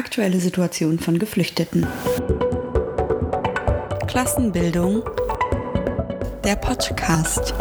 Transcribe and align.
Aktuelle 0.00 0.40
Situation 0.40 0.98
von 0.98 1.18
Geflüchteten. 1.18 1.86
Klassenbildung. 4.08 5.02
Der 6.42 6.56
Podcast. 6.56 7.52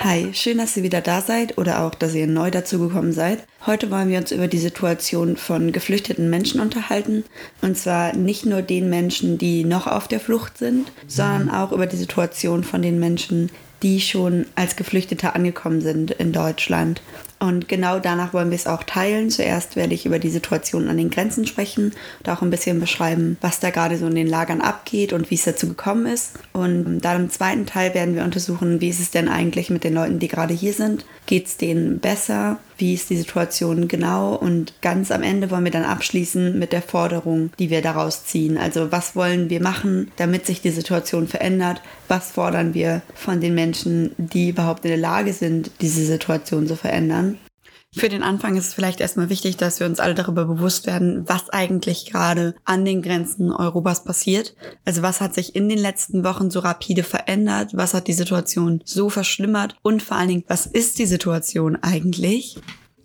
Hi, 0.00 0.34
schön, 0.34 0.58
dass 0.58 0.76
ihr 0.76 0.82
wieder 0.82 1.00
da 1.00 1.20
seid 1.20 1.56
oder 1.56 1.84
auch, 1.84 1.94
dass 1.94 2.14
ihr 2.14 2.26
neu 2.26 2.50
dazugekommen 2.50 3.12
seid. 3.12 3.46
Heute 3.64 3.92
wollen 3.92 4.08
wir 4.08 4.18
uns 4.18 4.32
über 4.32 4.48
die 4.48 4.58
Situation 4.58 5.36
von 5.36 5.70
geflüchteten 5.70 6.30
Menschen 6.30 6.60
unterhalten. 6.60 7.22
Und 7.62 7.78
zwar 7.78 8.16
nicht 8.16 8.44
nur 8.44 8.62
den 8.62 8.90
Menschen, 8.90 9.38
die 9.38 9.62
noch 9.62 9.86
auf 9.86 10.08
der 10.08 10.18
Flucht 10.18 10.58
sind, 10.58 10.90
sondern 11.06 11.48
auch 11.48 11.70
über 11.70 11.86
die 11.86 11.96
Situation 11.96 12.64
von 12.64 12.82
den 12.82 12.98
Menschen, 12.98 13.52
die 13.84 14.00
schon 14.00 14.46
als 14.56 14.74
Geflüchtete 14.74 15.36
angekommen 15.36 15.80
sind 15.80 16.10
in 16.10 16.32
Deutschland. 16.32 17.02
Und 17.44 17.68
genau 17.68 17.98
danach 17.98 18.32
wollen 18.32 18.48
wir 18.48 18.56
es 18.56 18.66
auch 18.66 18.84
teilen. 18.84 19.28
Zuerst 19.28 19.76
werde 19.76 19.92
ich 19.92 20.06
über 20.06 20.18
die 20.18 20.30
Situation 20.30 20.88
an 20.88 20.96
den 20.96 21.10
Grenzen 21.10 21.46
sprechen 21.46 21.92
und 22.20 22.30
auch 22.30 22.40
ein 22.40 22.48
bisschen 22.48 22.80
beschreiben, 22.80 23.36
was 23.42 23.60
da 23.60 23.68
gerade 23.68 23.98
so 23.98 24.06
in 24.06 24.14
den 24.14 24.26
Lagern 24.26 24.62
abgeht 24.62 25.12
und 25.12 25.30
wie 25.30 25.34
es 25.34 25.44
dazu 25.44 25.68
gekommen 25.68 26.06
ist. 26.06 26.32
Und 26.54 27.00
dann 27.00 27.24
im 27.24 27.30
zweiten 27.30 27.66
Teil 27.66 27.92
werden 27.92 28.14
wir 28.14 28.24
untersuchen, 28.24 28.80
wie 28.80 28.88
ist 28.88 29.00
es 29.00 29.10
denn 29.10 29.28
eigentlich 29.28 29.68
mit 29.68 29.84
den 29.84 29.92
Leuten, 29.92 30.20
die 30.20 30.28
gerade 30.28 30.54
hier 30.54 30.72
sind. 30.72 31.04
Geht 31.26 31.46
es 31.46 31.56
denen 31.56 32.00
besser? 32.00 32.58
Wie 32.76 32.94
ist 32.94 33.08
die 33.08 33.16
Situation 33.16 33.88
genau? 33.88 34.34
Und 34.34 34.74
ganz 34.82 35.10
am 35.10 35.22
Ende 35.22 35.50
wollen 35.50 35.64
wir 35.64 35.70
dann 35.70 35.84
abschließen 35.84 36.58
mit 36.58 36.72
der 36.72 36.82
Forderung, 36.82 37.50
die 37.58 37.70
wir 37.70 37.82
daraus 37.82 38.26
ziehen. 38.26 38.58
Also 38.58 38.92
was 38.92 39.16
wollen 39.16 39.48
wir 39.48 39.62
machen, 39.62 40.10
damit 40.16 40.44
sich 40.44 40.60
die 40.60 40.70
Situation 40.70 41.26
verändert? 41.26 41.80
Was 42.08 42.32
fordern 42.32 42.74
wir 42.74 43.02
von 43.14 43.40
den 43.40 43.54
Menschen, 43.54 44.12
die 44.18 44.50
überhaupt 44.50 44.84
in 44.84 44.90
der 44.90 44.98
Lage 44.98 45.32
sind, 45.32 45.70
diese 45.80 46.04
Situation 46.04 46.66
zu 46.66 46.76
verändern? 46.76 47.38
Für 47.96 48.08
den 48.08 48.24
Anfang 48.24 48.56
ist 48.56 48.66
es 48.66 48.74
vielleicht 48.74 49.00
erstmal 49.00 49.28
wichtig, 49.28 49.56
dass 49.56 49.78
wir 49.78 49.86
uns 49.86 50.00
alle 50.00 50.16
darüber 50.16 50.46
bewusst 50.46 50.86
werden, 50.86 51.28
was 51.28 51.48
eigentlich 51.50 52.10
gerade 52.10 52.56
an 52.64 52.84
den 52.84 53.02
Grenzen 53.02 53.52
Europas 53.52 54.02
passiert. 54.02 54.56
Also 54.84 55.02
was 55.02 55.20
hat 55.20 55.32
sich 55.32 55.54
in 55.54 55.68
den 55.68 55.78
letzten 55.78 56.24
Wochen 56.24 56.50
so 56.50 56.58
rapide 56.58 57.04
verändert? 57.04 57.70
Was 57.74 57.94
hat 57.94 58.08
die 58.08 58.12
Situation 58.12 58.82
so 58.84 59.10
verschlimmert? 59.10 59.76
Und 59.82 60.02
vor 60.02 60.16
allen 60.16 60.28
Dingen, 60.28 60.44
was 60.48 60.66
ist 60.66 60.98
die 60.98 61.06
Situation 61.06 61.76
eigentlich? 61.82 62.56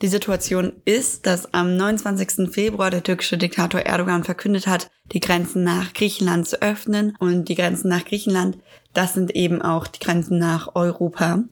Die 0.01 0.07
Situation 0.07 0.73
ist, 0.85 1.27
dass 1.27 1.53
am 1.53 1.75
29. 1.75 2.51
Februar 2.51 2.89
der 2.89 3.03
türkische 3.03 3.37
Diktator 3.37 3.81
Erdogan 3.81 4.23
verkündet 4.23 4.65
hat, 4.65 4.89
die 5.11 5.19
Grenzen 5.19 5.63
nach 5.63 5.93
Griechenland 5.93 6.47
zu 6.47 6.61
öffnen. 6.63 7.15
Und 7.19 7.47
die 7.49 7.55
Grenzen 7.55 7.89
nach 7.89 8.05
Griechenland, 8.05 8.57
das 8.93 9.13
sind 9.13 9.35
eben 9.35 9.61
auch 9.61 9.85
die 9.85 9.99
Grenzen 9.99 10.39
nach 10.39 10.73
Europa. 10.73 11.43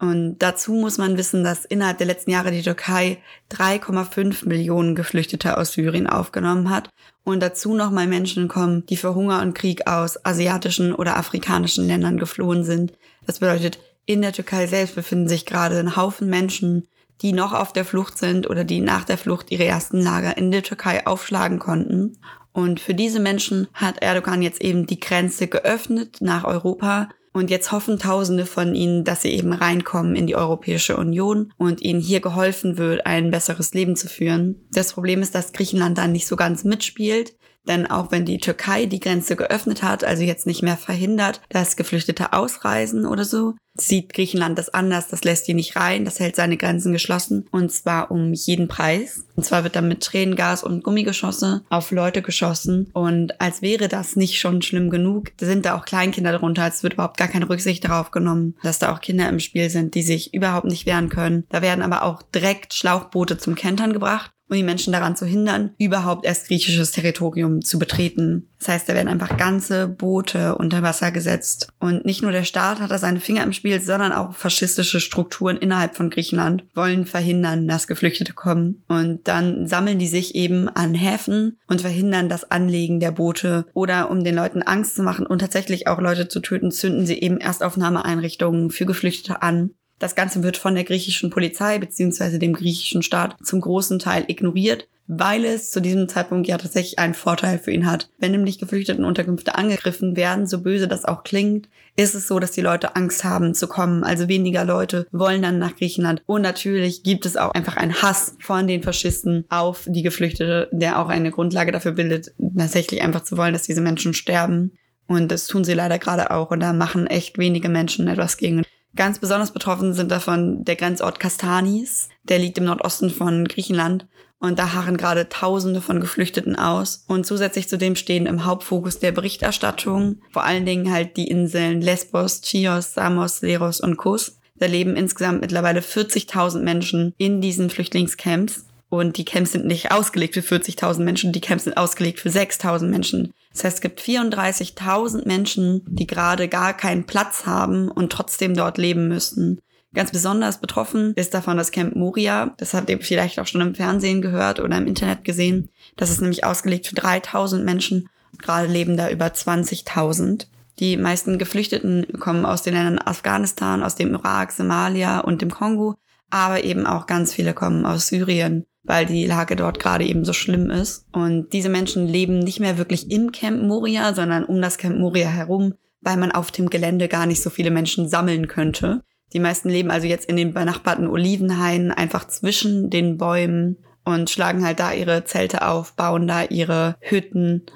Und 0.00 0.38
dazu 0.38 0.72
muss 0.72 0.96
man 0.96 1.18
wissen, 1.18 1.44
dass 1.44 1.66
innerhalb 1.66 1.98
der 1.98 2.06
letzten 2.06 2.30
Jahre 2.30 2.50
die 2.50 2.62
Türkei 2.62 3.18
3,5 3.52 4.48
Millionen 4.48 4.94
Geflüchtete 4.94 5.58
aus 5.58 5.72
Syrien 5.72 6.06
aufgenommen 6.06 6.70
hat. 6.70 6.88
Und 7.22 7.40
dazu 7.40 7.74
nochmal 7.74 8.06
Menschen 8.06 8.48
kommen, 8.48 8.86
die 8.86 8.96
für 8.96 9.14
Hunger 9.14 9.42
und 9.42 9.54
Krieg 9.54 9.86
aus 9.86 10.24
asiatischen 10.24 10.94
oder 10.94 11.18
afrikanischen 11.18 11.86
Ländern 11.86 12.18
geflohen 12.18 12.64
sind. 12.64 12.94
Das 13.26 13.40
bedeutet, 13.40 13.78
in 14.06 14.22
der 14.22 14.32
Türkei 14.32 14.66
selbst 14.66 14.94
befinden 14.94 15.28
sich 15.28 15.44
gerade 15.44 15.78
ein 15.78 15.96
Haufen 15.96 16.30
Menschen, 16.30 16.88
die 17.20 17.34
noch 17.34 17.52
auf 17.52 17.74
der 17.74 17.84
Flucht 17.84 18.16
sind 18.16 18.48
oder 18.48 18.64
die 18.64 18.80
nach 18.80 19.04
der 19.04 19.18
Flucht 19.18 19.50
ihre 19.50 19.66
ersten 19.66 20.00
Lager 20.00 20.38
in 20.38 20.50
der 20.50 20.62
Türkei 20.62 21.06
aufschlagen 21.06 21.58
konnten. 21.58 22.16
Und 22.52 22.80
für 22.80 22.94
diese 22.94 23.20
Menschen 23.20 23.68
hat 23.74 24.02
Erdogan 24.02 24.40
jetzt 24.40 24.62
eben 24.62 24.86
die 24.86 24.98
Grenze 24.98 25.46
geöffnet 25.46 26.16
nach 26.20 26.44
Europa 26.44 27.10
und 27.32 27.50
jetzt 27.50 27.70
hoffen 27.70 27.98
Tausende 27.98 28.44
von 28.44 28.74
ihnen, 28.74 29.04
dass 29.04 29.22
sie 29.22 29.30
eben 29.30 29.52
reinkommen 29.52 30.16
in 30.16 30.26
die 30.26 30.36
Europäische 30.36 30.96
Union 30.96 31.52
und 31.56 31.80
ihnen 31.80 32.00
hier 32.00 32.20
geholfen 32.20 32.76
wird, 32.76 33.06
ein 33.06 33.30
besseres 33.30 33.72
Leben 33.72 33.94
zu 33.94 34.08
führen. 34.08 34.66
Das 34.72 34.92
Problem 34.92 35.22
ist, 35.22 35.34
dass 35.34 35.52
Griechenland 35.52 35.96
da 35.96 36.08
nicht 36.08 36.26
so 36.26 36.36
ganz 36.36 36.64
mitspielt. 36.64 37.34
Denn 37.66 37.86
auch 37.86 38.10
wenn 38.10 38.24
die 38.24 38.38
Türkei 38.38 38.86
die 38.86 39.00
Grenze 39.00 39.36
geöffnet 39.36 39.82
hat, 39.82 40.04
also 40.04 40.22
jetzt 40.22 40.46
nicht 40.46 40.62
mehr 40.62 40.76
verhindert, 40.76 41.40
dass 41.48 41.76
Geflüchtete 41.76 42.32
ausreisen 42.32 43.06
oder 43.06 43.24
so, 43.24 43.54
sieht 43.74 44.12
Griechenland 44.12 44.58
das 44.58 44.68
anders. 44.68 45.08
Das 45.08 45.24
lässt 45.24 45.46
die 45.48 45.54
nicht 45.54 45.76
rein. 45.76 46.04
Das 46.04 46.20
hält 46.20 46.36
seine 46.36 46.56
Grenzen 46.56 46.92
geschlossen. 46.92 47.46
Und 47.50 47.70
zwar 47.72 48.10
um 48.10 48.32
jeden 48.32 48.68
Preis. 48.68 49.24
Und 49.36 49.44
zwar 49.44 49.64
wird 49.64 49.76
dann 49.76 49.88
mit 49.88 50.02
Tränengas 50.02 50.64
und 50.64 50.82
Gummigeschosse 50.84 51.62
auf 51.70 51.90
Leute 51.90 52.22
geschossen. 52.22 52.90
Und 52.92 53.40
als 53.40 53.62
wäre 53.62 53.88
das 53.88 54.16
nicht 54.16 54.38
schon 54.38 54.62
schlimm 54.62 54.90
genug, 54.90 55.32
sind 55.40 55.64
da 55.64 55.76
auch 55.76 55.84
Kleinkinder 55.84 56.32
darunter. 56.32 56.66
Es 56.66 56.82
wird 56.82 56.94
überhaupt 56.94 57.16
gar 57.16 57.28
keine 57.28 57.48
Rücksicht 57.48 57.84
darauf 57.84 58.10
genommen, 58.10 58.56
dass 58.62 58.78
da 58.78 58.92
auch 58.92 59.00
Kinder 59.00 59.28
im 59.28 59.40
Spiel 59.40 59.70
sind, 59.70 59.94
die 59.94 60.02
sich 60.02 60.34
überhaupt 60.34 60.66
nicht 60.66 60.86
wehren 60.86 61.08
können. 61.08 61.44
Da 61.48 61.62
werden 61.62 61.82
aber 61.82 62.02
auch 62.02 62.22
direkt 62.22 62.74
Schlauchboote 62.74 63.38
zum 63.38 63.54
Kentern 63.54 63.92
gebracht 63.92 64.32
um 64.50 64.56
die 64.56 64.62
Menschen 64.62 64.92
daran 64.92 65.16
zu 65.16 65.24
hindern, 65.24 65.70
überhaupt 65.78 66.26
erst 66.26 66.48
griechisches 66.48 66.90
Territorium 66.90 67.62
zu 67.62 67.78
betreten. 67.78 68.48
Das 68.58 68.68
heißt, 68.68 68.88
da 68.88 68.94
werden 68.94 69.08
einfach 69.08 69.38
ganze 69.38 69.88
Boote 69.88 70.56
unter 70.56 70.82
Wasser 70.82 71.12
gesetzt. 71.12 71.68
Und 71.78 72.04
nicht 72.04 72.20
nur 72.20 72.32
der 72.32 72.44
Staat 72.44 72.80
hat 72.80 72.90
da 72.90 72.98
seine 72.98 73.20
Finger 73.20 73.42
im 73.42 73.52
Spiel, 73.52 73.80
sondern 73.80 74.12
auch 74.12 74.34
faschistische 74.34 75.00
Strukturen 75.00 75.56
innerhalb 75.56 75.96
von 75.96 76.10
Griechenland 76.10 76.64
wollen 76.74 77.06
verhindern, 77.06 77.68
dass 77.68 77.86
Geflüchtete 77.86 78.34
kommen. 78.34 78.82
Und 78.88 79.28
dann 79.28 79.66
sammeln 79.66 79.98
die 79.98 80.08
sich 80.08 80.34
eben 80.34 80.68
an 80.68 80.94
Häfen 80.94 81.58
und 81.68 81.80
verhindern 81.80 82.28
das 82.28 82.50
Anlegen 82.50 83.00
der 83.00 83.12
Boote. 83.12 83.66
Oder 83.72 84.10
um 84.10 84.24
den 84.24 84.34
Leuten 84.34 84.62
Angst 84.62 84.96
zu 84.96 85.02
machen 85.02 85.26
und 85.26 85.38
tatsächlich 85.38 85.86
auch 85.86 86.00
Leute 86.00 86.28
zu 86.28 86.40
töten, 86.40 86.70
zünden 86.70 87.06
sie 87.06 87.20
eben 87.20 87.38
Erstaufnahmeeinrichtungen 87.38 88.70
für 88.70 88.84
Geflüchtete 88.84 89.42
an. 89.42 89.70
Das 90.00 90.14
Ganze 90.14 90.42
wird 90.42 90.56
von 90.56 90.74
der 90.74 90.84
griechischen 90.84 91.28
Polizei 91.28 91.78
bzw. 91.78 92.38
dem 92.38 92.54
griechischen 92.54 93.02
Staat 93.02 93.36
zum 93.44 93.60
großen 93.60 93.98
Teil 93.98 94.24
ignoriert, 94.28 94.88
weil 95.06 95.44
es 95.44 95.70
zu 95.70 95.80
diesem 95.80 96.08
Zeitpunkt 96.08 96.48
ja 96.48 96.56
tatsächlich 96.56 96.98
einen 96.98 97.12
Vorteil 97.12 97.58
für 97.58 97.70
ihn 97.70 97.84
hat. 97.84 98.08
Wenn 98.16 98.32
nämlich 98.32 98.58
Geflüchtetenunterkünfte 98.58 99.56
angegriffen 99.56 100.16
werden, 100.16 100.46
so 100.46 100.62
böse 100.62 100.88
das 100.88 101.04
auch 101.04 101.22
klingt, 101.22 101.68
ist 101.96 102.14
es 102.14 102.26
so, 102.26 102.38
dass 102.38 102.52
die 102.52 102.62
Leute 102.62 102.96
Angst 102.96 103.24
haben 103.24 103.52
zu 103.54 103.68
kommen. 103.68 104.02
Also 104.02 104.26
weniger 104.26 104.64
Leute 104.64 105.06
wollen 105.12 105.42
dann 105.42 105.58
nach 105.58 105.76
Griechenland. 105.76 106.22
Und 106.24 106.40
natürlich 106.40 107.02
gibt 107.02 107.26
es 107.26 107.36
auch 107.36 107.50
einfach 107.50 107.76
einen 107.76 108.00
Hass 108.00 108.36
von 108.40 108.66
den 108.66 108.82
Faschisten 108.82 109.44
auf 109.50 109.84
die 109.86 110.02
Geflüchtete, 110.02 110.70
der 110.72 110.98
auch 110.98 111.10
eine 111.10 111.30
Grundlage 111.30 111.72
dafür 111.72 111.92
bildet, 111.92 112.32
tatsächlich 112.56 113.02
einfach 113.02 113.24
zu 113.24 113.36
wollen, 113.36 113.52
dass 113.52 113.64
diese 113.64 113.82
Menschen 113.82 114.14
sterben. 114.14 114.78
Und 115.08 115.30
das 115.30 115.46
tun 115.46 115.64
sie 115.64 115.74
leider 115.74 115.98
gerade 115.98 116.30
auch. 116.30 116.52
Und 116.52 116.60
da 116.60 116.72
machen 116.72 117.06
echt 117.06 117.36
wenige 117.36 117.68
Menschen 117.68 118.08
etwas 118.08 118.38
gegen. 118.38 118.62
Ganz 118.96 119.18
besonders 119.18 119.52
betroffen 119.52 119.94
sind 119.94 120.10
davon 120.10 120.64
der 120.64 120.76
Grenzort 120.76 121.20
Kastanis. 121.20 122.08
Der 122.24 122.38
liegt 122.38 122.58
im 122.58 122.64
Nordosten 122.64 123.10
von 123.10 123.46
Griechenland. 123.46 124.06
Und 124.38 124.58
da 124.58 124.72
harren 124.72 124.96
gerade 124.96 125.28
Tausende 125.28 125.80
von 125.82 126.00
Geflüchteten 126.00 126.56
aus. 126.56 127.04
Und 127.06 127.26
zusätzlich 127.26 127.68
zu 127.68 127.76
dem 127.76 127.94
stehen 127.94 128.26
im 128.26 128.46
Hauptfokus 128.46 128.98
der 128.98 129.12
Berichterstattung 129.12 130.20
vor 130.32 130.44
allen 130.44 130.64
Dingen 130.64 130.90
halt 130.90 131.16
die 131.16 131.28
Inseln 131.28 131.82
Lesbos, 131.82 132.40
Chios, 132.40 132.94
Samos, 132.94 133.42
Leros 133.42 133.80
und 133.80 133.96
Kos. 133.96 134.38
Da 134.56 134.66
leben 134.66 134.96
insgesamt 134.96 135.40
mittlerweile 135.40 135.80
40.000 135.80 136.60
Menschen 136.60 137.14
in 137.16 137.40
diesen 137.40 137.70
Flüchtlingscamps. 137.70 138.66
Und 138.90 139.16
die 139.18 139.24
Camps 139.24 139.52
sind 139.52 139.66
nicht 139.66 139.92
ausgelegt 139.92 140.34
für 140.34 140.40
40.000 140.40 141.04
Menschen, 141.04 141.32
die 141.32 141.40
Camps 141.40 141.64
sind 141.64 141.76
ausgelegt 141.76 142.18
für 142.18 142.28
6.000 142.28 142.88
Menschen. 142.88 143.32
Das 143.52 143.62
heißt, 143.62 143.76
es 143.76 143.80
gibt 143.80 144.00
34.000 144.00 145.26
Menschen, 145.26 145.82
die 145.86 146.08
gerade 146.08 146.48
gar 146.48 146.76
keinen 146.76 147.06
Platz 147.06 147.46
haben 147.46 147.88
und 147.88 148.10
trotzdem 148.10 148.54
dort 148.54 148.78
leben 148.78 149.06
müssen. 149.06 149.60
Ganz 149.94 150.10
besonders 150.10 150.60
betroffen 150.60 151.14
ist 151.14 151.34
davon 151.34 151.56
das 151.56 151.70
Camp 151.70 151.94
Moria. 151.94 152.52
Das 152.58 152.74
habt 152.74 152.90
ihr 152.90 153.00
vielleicht 153.00 153.38
auch 153.38 153.46
schon 153.46 153.60
im 153.60 153.76
Fernsehen 153.76 154.22
gehört 154.22 154.58
oder 154.58 154.76
im 154.76 154.88
Internet 154.88 155.22
gesehen. 155.22 155.68
Das 155.96 156.10
ist 156.10 156.20
nämlich 156.20 156.44
ausgelegt 156.44 156.88
für 156.88 156.96
3000 156.96 157.64
Menschen. 157.64 158.08
Gerade 158.38 158.66
leben 158.66 158.96
da 158.96 159.08
über 159.08 159.26
20.000. 159.26 160.46
Die 160.80 160.96
meisten 160.96 161.38
Geflüchteten 161.38 162.06
kommen 162.18 162.44
aus 162.44 162.62
den 162.62 162.74
Ländern 162.74 162.98
Afghanistan, 162.98 163.84
aus 163.84 163.94
dem 163.94 164.14
Irak, 164.14 164.50
Somalia 164.50 165.20
und 165.20 165.42
dem 165.42 165.50
Kongo. 165.50 165.94
Aber 166.30 166.64
eben 166.64 166.86
auch 166.86 167.06
ganz 167.06 167.34
viele 167.34 167.54
kommen 167.54 167.84
aus 167.84 168.08
Syrien 168.08 168.66
weil 168.82 169.06
die 169.06 169.26
Lage 169.26 169.56
dort 169.56 169.78
gerade 169.78 170.04
eben 170.04 170.24
so 170.24 170.32
schlimm 170.32 170.70
ist. 170.70 171.06
Und 171.12 171.52
diese 171.52 171.68
Menschen 171.68 172.06
leben 172.06 172.38
nicht 172.38 172.60
mehr 172.60 172.78
wirklich 172.78 173.10
im 173.10 173.32
Camp 173.32 173.62
Moria, 173.62 174.14
sondern 174.14 174.44
um 174.44 174.60
das 174.60 174.78
Camp 174.78 174.98
Moria 174.98 175.28
herum, 175.28 175.74
weil 176.00 176.16
man 176.16 176.32
auf 176.32 176.50
dem 176.50 176.70
Gelände 176.70 177.08
gar 177.08 177.26
nicht 177.26 177.42
so 177.42 177.50
viele 177.50 177.70
Menschen 177.70 178.08
sammeln 178.08 178.48
könnte. 178.48 179.02
Die 179.32 179.40
meisten 179.40 179.68
leben 179.68 179.90
also 179.90 180.06
jetzt 180.06 180.28
in 180.28 180.36
den 180.36 180.54
benachbarten 180.54 181.06
Olivenhainen 181.06 181.92
einfach 181.92 182.26
zwischen 182.26 182.90
den 182.90 183.16
Bäumen 183.16 183.76
und 184.04 184.30
schlagen 184.30 184.64
halt 184.64 184.80
da 184.80 184.92
ihre 184.92 185.24
Zelte 185.24 185.66
auf, 185.66 185.94
bauen 185.94 186.26
da 186.26 186.44
ihre 186.44 186.96
Hütten. 187.00 187.66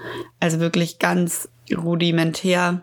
Also 0.40 0.58
wirklich 0.58 0.98
ganz 0.98 1.48
rudimentär. 1.72 2.82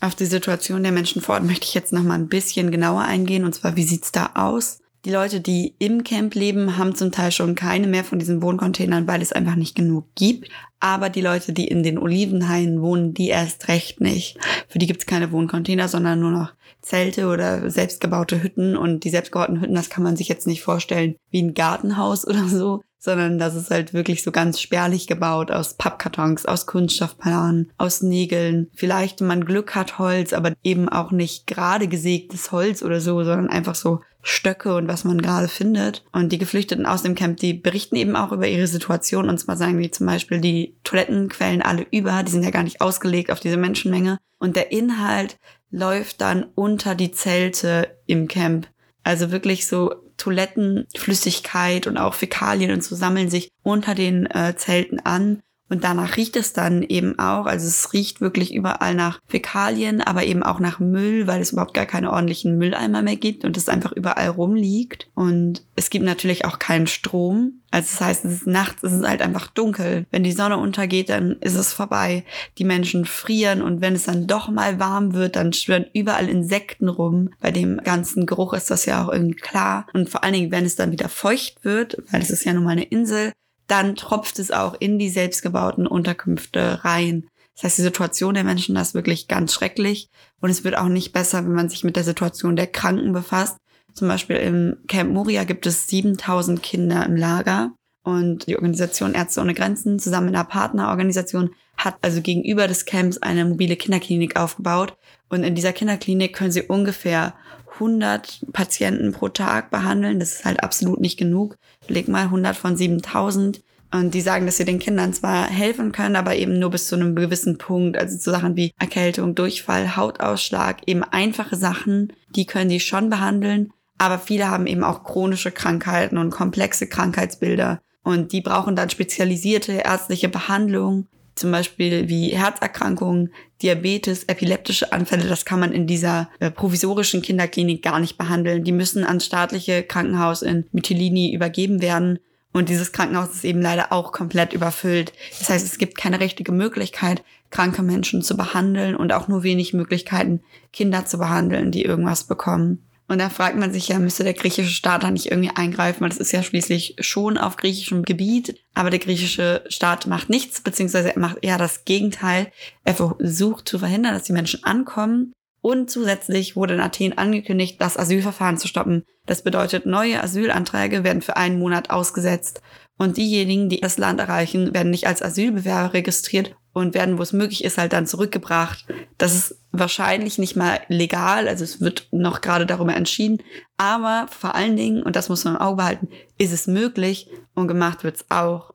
Auf 0.00 0.14
die 0.14 0.26
Situation 0.26 0.82
der 0.82 0.92
Menschen 0.92 1.22
vor 1.22 1.36
Ort 1.36 1.44
möchte 1.44 1.66
ich 1.66 1.74
jetzt 1.74 1.92
noch 1.92 2.02
mal 2.02 2.14
ein 2.14 2.28
bisschen 2.28 2.70
genauer 2.70 3.02
eingehen. 3.02 3.44
Und 3.44 3.54
zwar, 3.54 3.76
wie 3.76 3.84
sieht's 3.84 4.12
da 4.12 4.30
aus? 4.34 4.79
Die 5.06 5.10
Leute, 5.10 5.40
die 5.40 5.74
im 5.78 6.04
Camp 6.04 6.34
leben, 6.34 6.76
haben 6.76 6.94
zum 6.94 7.10
Teil 7.10 7.32
schon 7.32 7.54
keine 7.54 7.86
mehr 7.86 8.04
von 8.04 8.18
diesen 8.18 8.42
Wohncontainern, 8.42 9.06
weil 9.06 9.22
es 9.22 9.32
einfach 9.32 9.54
nicht 9.54 9.74
genug 9.74 10.04
gibt. 10.14 10.50
Aber 10.78 11.08
die 11.08 11.22
Leute, 11.22 11.54
die 11.54 11.68
in 11.68 11.82
den 11.82 11.98
Olivenhainen 11.98 12.82
wohnen, 12.82 13.14
die 13.14 13.28
erst 13.28 13.68
recht 13.68 14.02
nicht. 14.02 14.36
Für 14.68 14.78
die 14.78 14.86
gibt 14.86 15.00
es 15.00 15.06
keine 15.06 15.32
Wohncontainer, 15.32 15.88
sondern 15.88 16.20
nur 16.20 16.30
noch 16.30 16.52
Zelte 16.80 17.28
oder 17.28 17.70
selbstgebaute 17.70 18.42
Hütten. 18.42 18.76
Und 18.76 19.04
die 19.04 19.10
selbstgebauten 19.10 19.60
Hütten, 19.60 19.74
das 19.74 19.90
kann 19.90 20.04
man 20.04 20.16
sich 20.16 20.28
jetzt 20.28 20.46
nicht 20.46 20.62
vorstellen 20.62 21.16
wie 21.30 21.42
ein 21.42 21.54
Gartenhaus 21.54 22.26
oder 22.26 22.46
so, 22.46 22.82
sondern 22.98 23.38
das 23.38 23.54
ist 23.54 23.70
halt 23.70 23.94
wirklich 23.94 24.22
so 24.22 24.30
ganz 24.30 24.60
spärlich 24.60 25.06
gebaut 25.06 25.50
aus 25.50 25.74
Pappkartons, 25.74 26.46
aus 26.46 26.66
Kunststoffplanen, 26.66 27.72
aus 27.78 28.02
Nägeln. 28.02 28.68
Vielleicht, 28.74 29.20
wenn 29.20 29.28
man 29.28 29.44
Glück 29.44 29.74
hat, 29.74 29.98
Holz, 29.98 30.32
aber 30.32 30.52
eben 30.62 30.88
auch 30.88 31.10
nicht 31.10 31.46
gerade 31.46 31.88
gesägtes 31.88 32.52
Holz 32.52 32.82
oder 32.82 33.00
so, 33.00 33.24
sondern 33.24 33.48
einfach 33.48 33.74
so 33.74 34.00
Stöcke 34.22 34.74
und 34.74 34.88
was 34.88 35.04
man 35.04 35.22
gerade 35.22 35.48
findet. 35.48 36.04
Und 36.12 36.30
die 36.30 36.38
Geflüchteten 36.38 36.86
aus 36.86 37.02
dem 37.02 37.14
Camp, 37.14 37.38
die 37.38 37.54
berichten 37.54 37.96
eben 37.96 38.16
auch 38.16 38.32
über 38.32 38.46
ihre 38.46 38.66
Situation. 38.66 39.28
Und 39.28 39.38
zwar 39.38 39.56
sagen 39.56 39.80
die 39.80 39.90
zum 39.90 40.06
Beispiel, 40.06 40.40
die 40.40 40.76
Toiletten 40.84 41.28
quellen 41.28 41.62
alle 41.62 41.86
über, 41.90 42.22
die 42.22 42.32
sind 42.32 42.42
ja 42.42 42.50
gar 42.50 42.62
nicht 42.62 42.80
ausgelegt 42.80 43.30
auf 43.30 43.40
diese 43.40 43.56
Menschenmenge. 43.56 44.18
Und 44.38 44.56
der 44.56 44.72
Inhalt 44.72 45.36
läuft 45.70 46.20
dann 46.20 46.44
unter 46.54 46.94
die 46.94 47.12
Zelte 47.12 47.96
im 48.06 48.28
Camp. 48.28 48.68
Also 49.02 49.30
wirklich 49.30 49.66
so 49.66 49.94
Toilettenflüssigkeit 50.16 51.86
und 51.86 51.96
auch 51.96 52.14
Fäkalien 52.14 52.72
und 52.72 52.84
so 52.84 52.94
sammeln 52.94 53.30
sich 53.30 53.50
unter 53.62 53.94
den 53.94 54.26
äh, 54.26 54.54
Zelten 54.56 55.00
an. 55.00 55.40
Und 55.70 55.84
danach 55.84 56.16
riecht 56.16 56.36
es 56.36 56.52
dann 56.52 56.82
eben 56.82 57.18
auch. 57.18 57.46
Also 57.46 57.66
es 57.66 57.92
riecht 57.92 58.20
wirklich 58.20 58.52
überall 58.52 58.94
nach 58.94 59.20
Fäkalien, 59.28 60.00
aber 60.00 60.24
eben 60.24 60.42
auch 60.42 60.58
nach 60.58 60.80
Müll, 60.80 61.28
weil 61.28 61.40
es 61.40 61.52
überhaupt 61.52 61.74
gar 61.74 61.86
keine 61.86 62.10
ordentlichen 62.10 62.58
Mülleimer 62.58 63.02
mehr 63.02 63.16
gibt 63.16 63.44
und 63.44 63.56
es 63.56 63.68
einfach 63.68 63.92
überall 63.92 64.28
rumliegt. 64.28 65.08
Und 65.14 65.62
es 65.76 65.88
gibt 65.88 66.04
natürlich 66.04 66.44
auch 66.44 66.58
keinen 66.58 66.88
Strom. 66.88 67.60
Also 67.70 67.88
das 67.92 68.00
heißt, 68.00 68.24
es 68.24 68.32
ist 68.32 68.46
nachts, 68.48 68.82
es 68.82 68.92
ist 68.92 69.06
halt 69.06 69.22
einfach 69.22 69.46
dunkel. 69.46 70.06
Wenn 70.10 70.24
die 70.24 70.32
Sonne 70.32 70.58
untergeht, 70.58 71.08
dann 71.08 71.36
ist 71.40 71.54
es 71.54 71.72
vorbei. 71.72 72.24
Die 72.58 72.64
Menschen 72.64 73.04
frieren 73.04 73.62
und 73.62 73.80
wenn 73.80 73.94
es 73.94 74.04
dann 74.04 74.26
doch 74.26 74.48
mal 74.48 74.80
warm 74.80 75.14
wird, 75.14 75.36
dann 75.36 75.52
schwirren 75.52 75.86
überall 75.94 76.28
Insekten 76.28 76.88
rum. 76.88 77.30
Bei 77.40 77.52
dem 77.52 77.78
ganzen 77.84 78.26
Geruch 78.26 78.54
ist 78.54 78.72
das 78.72 78.86
ja 78.86 79.04
auch 79.04 79.12
irgendwie 79.12 79.36
klar. 79.36 79.86
Und 79.92 80.10
vor 80.10 80.24
allen 80.24 80.34
Dingen, 80.34 80.50
wenn 80.50 80.64
es 80.64 80.74
dann 80.74 80.90
wieder 80.90 81.08
feucht 81.08 81.64
wird, 81.64 82.02
weil 82.10 82.22
es 82.22 82.30
ist 82.30 82.44
ja 82.44 82.52
nun 82.52 82.64
mal 82.64 82.72
eine 82.72 82.82
Insel, 82.82 83.32
dann 83.70 83.96
tropft 83.96 84.38
es 84.38 84.50
auch 84.50 84.74
in 84.78 84.98
die 84.98 85.08
selbstgebauten 85.08 85.86
Unterkünfte 85.86 86.84
rein. 86.84 87.26
Das 87.54 87.64
heißt, 87.64 87.78
die 87.78 87.82
Situation 87.82 88.34
der 88.34 88.44
Menschen 88.44 88.76
ist 88.76 88.94
wirklich 88.94 89.28
ganz 89.28 89.52
schrecklich 89.52 90.08
und 90.40 90.50
es 90.50 90.64
wird 90.64 90.76
auch 90.76 90.88
nicht 90.88 91.12
besser, 91.12 91.44
wenn 91.44 91.54
man 91.54 91.68
sich 91.68 91.84
mit 91.84 91.96
der 91.96 92.04
Situation 92.04 92.56
der 92.56 92.66
Kranken 92.66 93.12
befasst. 93.12 93.56
Zum 93.94 94.08
Beispiel 94.08 94.36
im 94.36 94.76
Camp 94.88 95.12
Moria 95.12 95.44
gibt 95.44 95.66
es 95.66 95.86
7000 95.88 96.62
Kinder 96.62 97.04
im 97.04 97.16
Lager 97.16 97.72
und 98.02 98.46
die 98.46 98.56
Organisation 98.56 99.14
Ärzte 99.14 99.40
ohne 99.40 99.54
Grenzen 99.54 99.98
zusammen 99.98 100.26
mit 100.26 100.34
einer 100.34 100.44
Partnerorganisation 100.44 101.50
hat 101.76 101.96
also 102.02 102.20
gegenüber 102.20 102.66
des 102.66 102.84
Camps 102.84 103.18
eine 103.18 103.44
mobile 103.44 103.76
Kinderklinik 103.76 104.36
aufgebaut 104.36 104.96
und 105.28 105.44
in 105.44 105.54
dieser 105.54 105.72
Kinderklinik 105.72 106.34
können 106.34 106.52
sie 106.52 106.62
ungefähr 106.62 107.34
100 107.80 108.46
Patienten 108.52 109.12
pro 109.12 109.28
Tag 109.28 109.70
behandeln. 109.70 110.20
Das 110.20 110.32
ist 110.32 110.44
halt 110.44 110.62
absolut 110.62 111.00
nicht 111.00 111.18
genug. 111.18 111.56
Leg 111.88 112.08
mal 112.08 112.24
100 112.24 112.56
von 112.56 112.76
7000. 112.76 113.62
Und 113.92 114.14
die 114.14 114.20
sagen, 114.20 114.46
dass 114.46 114.58
sie 114.58 114.64
den 114.64 114.78
Kindern 114.78 115.12
zwar 115.12 115.46
helfen 115.46 115.90
können, 115.90 116.14
aber 116.14 116.36
eben 116.36 116.60
nur 116.60 116.70
bis 116.70 116.86
zu 116.86 116.94
einem 116.94 117.16
gewissen 117.16 117.58
Punkt. 117.58 117.98
Also 117.98 118.16
zu 118.18 118.30
Sachen 118.30 118.54
wie 118.56 118.72
Erkältung, 118.78 119.34
Durchfall, 119.34 119.96
Hautausschlag, 119.96 120.82
eben 120.86 121.02
einfache 121.02 121.56
Sachen, 121.56 122.12
die 122.28 122.46
können 122.46 122.70
die 122.70 122.78
schon 122.78 123.10
behandeln. 123.10 123.72
Aber 123.98 124.18
viele 124.18 124.48
haben 124.48 124.66
eben 124.66 124.84
auch 124.84 125.02
chronische 125.02 125.50
Krankheiten 125.50 126.18
und 126.18 126.30
komplexe 126.30 126.86
Krankheitsbilder. 126.86 127.80
Und 128.02 128.32
die 128.32 128.40
brauchen 128.40 128.76
dann 128.76 128.90
spezialisierte 128.90 129.72
ärztliche 129.72 130.28
Behandlung 130.28 131.06
zum 131.34 131.50
Beispiel 131.50 132.08
wie 132.08 132.30
Herzerkrankungen, 132.30 133.32
Diabetes, 133.62 134.24
epileptische 134.24 134.92
Anfälle, 134.92 135.28
das 135.28 135.44
kann 135.44 135.60
man 135.60 135.72
in 135.72 135.86
dieser 135.86 136.30
äh, 136.38 136.50
provisorischen 136.50 137.22
Kinderklinik 137.22 137.82
gar 137.82 138.00
nicht 138.00 138.16
behandeln. 138.18 138.64
Die 138.64 138.72
müssen 138.72 139.04
ans 139.04 139.26
staatliche 139.26 139.82
Krankenhaus 139.82 140.42
in 140.42 140.66
Mytilini 140.72 141.32
übergeben 141.32 141.82
werden. 141.82 142.18
Und 142.52 142.68
dieses 142.68 142.92
Krankenhaus 142.92 143.34
ist 143.34 143.44
eben 143.44 143.62
leider 143.62 143.92
auch 143.92 144.12
komplett 144.12 144.52
überfüllt. 144.52 145.12
Das 145.38 145.50
heißt, 145.50 145.64
es 145.64 145.78
gibt 145.78 145.96
keine 145.96 146.20
richtige 146.20 146.52
Möglichkeit, 146.52 147.22
kranke 147.50 147.82
Menschen 147.82 148.22
zu 148.22 148.36
behandeln 148.36 148.96
und 148.96 149.12
auch 149.12 149.28
nur 149.28 149.42
wenig 149.42 149.72
Möglichkeiten, 149.72 150.40
Kinder 150.72 151.06
zu 151.06 151.18
behandeln, 151.18 151.70
die 151.70 151.84
irgendwas 151.84 152.24
bekommen. 152.24 152.82
Und 153.10 153.18
da 153.18 153.28
fragt 153.28 153.56
man 153.56 153.72
sich 153.72 153.88
ja, 153.88 153.98
müsste 153.98 154.22
der 154.22 154.34
griechische 154.34 154.70
Staat 154.70 155.02
da 155.02 155.10
nicht 155.10 155.32
irgendwie 155.32 155.50
eingreifen, 155.52 156.02
weil 156.02 156.10
das 156.10 156.18
ist 156.18 156.30
ja 156.30 156.44
schließlich 156.44 156.94
schon 157.00 157.38
auf 157.38 157.56
griechischem 157.56 158.04
Gebiet. 158.04 158.54
Aber 158.72 158.88
der 158.88 159.00
griechische 159.00 159.64
Staat 159.68 160.06
macht 160.06 160.30
nichts, 160.30 160.60
beziehungsweise 160.60 161.16
er 161.16 161.18
macht 161.18 161.38
eher 161.42 161.58
das 161.58 161.84
Gegenteil. 161.84 162.52
Er 162.84 162.94
versucht 162.94 163.68
zu 163.68 163.80
verhindern, 163.80 164.14
dass 164.14 164.22
die 164.22 164.32
Menschen 164.32 164.62
ankommen. 164.62 165.32
Und 165.60 165.90
zusätzlich 165.90 166.54
wurde 166.54 166.74
in 166.74 166.80
Athen 166.80 167.18
angekündigt, 167.18 167.80
das 167.80 167.98
Asylverfahren 167.98 168.58
zu 168.58 168.68
stoppen. 168.68 169.02
Das 169.26 169.42
bedeutet, 169.42 169.86
neue 169.86 170.22
Asylanträge 170.22 171.02
werden 171.02 171.20
für 171.20 171.36
einen 171.36 171.58
Monat 171.58 171.90
ausgesetzt. 171.90 172.62
Und 172.96 173.16
diejenigen, 173.16 173.68
die 173.68 173.80
das 173.80 173.98
Land 173.98 174.20
erreichen, 174.20 174.72
werden 174.72 174.90
nicht 174.90 175.08
als 175.08 175.20
Asylbewerber 175.20 175.94
registriert 175.94 176.54
und 176.72 176.94
werden, 176.94 177.18
wo 177.18 177.22
es 177.22 177.32
möglich 177.32 177.64
ist, 177.64 177.76
halt 177.76 177.92
dann 177.92 178.06
zurückgebracht. 178.06 178.86
Das 179.18 179.34
ist 179.34 179.59
wahrscheinlich 179.72 180.38
nicht 180.38 180.56
mal 180.56 180.80
legal, 180.88 181.48
also 181.48 181.64
es 181.64 181.80
wird 181.80 182.08
noch 182.10 182.40
gerade 182.40 182.66
darüber 182.66 182.94
entschieden, 182.94 183.42
aber 183.76 184.26
vor 184.28 184.54
allen 184.54 184.76
Dingen, 184.76 185.02
und 185.02 185.16
das 185.16 185.28
muss 185.28 185.44
man 185.44 185.54
im 185.54 185.60
Auge 185.60 185.76
behalten, 185.76 186.08
ist 186.38 186.52
es 186.52 186.66
möglich 186.66 187.28
und 187.54 187.68
gemacht 187.68 188.04
wird 188.04 188.16
es 188.16 188.30
auch. 188.30 188.72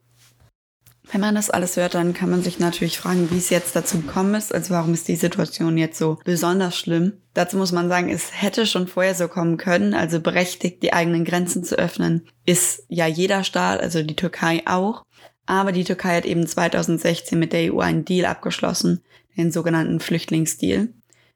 Wenn 1.11 1.21
man 1.21 1.35
das 1.35 1.51
alles 1.51 1.77
hört, 1.77 1.93
dann 1.93 2.13
kann 2.13 2.31
man 2.31 2.41
sich 2.41 2.59
natürlich 2.59 2.97
fragen, 2.97 3.29
wie 3.29 3.37
es 3.37 3.49
jetzt 3.49 3.75
dazu 3.75 4.01
gekommen 4.01 4.33
ist. 4.33 4.53
Also 4.53 4.73
warum 4.73 4.93
ist 4.93 5.07
die 5.07 5.15
Situation 5.15 5.77
jetzt 5.77 5.99
so 5.99 6.17
besonders 6.25 6.77
schlimm? 6.77 7.13
Dazu 7.33 7.57
muss 7.57 7.71
man 7.71 7.89
sagen, 7.89 8.09
es 8.09 8.41
hätte 8.41 8.65
schon 8.65 8.87
vorher 8.87 9.13
so 9.13 9.27
kommen 9.27 9.57
können. 9.57 9.93
Also 9.93 10.19
berechtigt, 10.19 10.81
die 10.81 10.93
eigenen 10.93 11.23
Grenzen 11.23 11.63
zu 11.63 11.77
öffnen, 11.77 12.27
ist 12.45 12.85
ja 12.87 13.05
jeder 13.05 13.43
Staat, 13.43 13.81
also 13.81 14.01
die 14.01 14.15
Türkei 14.15 14.63
auch. 14.65 15.03
Aber 15.45 15.71
die 15.71 15.83
Türkei 15.83 16.17
hat 16.17 16.25
eben 16.25 16.47
2016 16.47 17.37
mit 17.37 17.53
der 17.53 17.71
EU 17.71 17.79
einen 17.79 18.03
Deal 18.03 18.25
abgeschlossen, 18.25 19.03
den 19.37 19.51
sogenannten 19.51 19.99
Flüchtlingsdeal. 19.99 20.89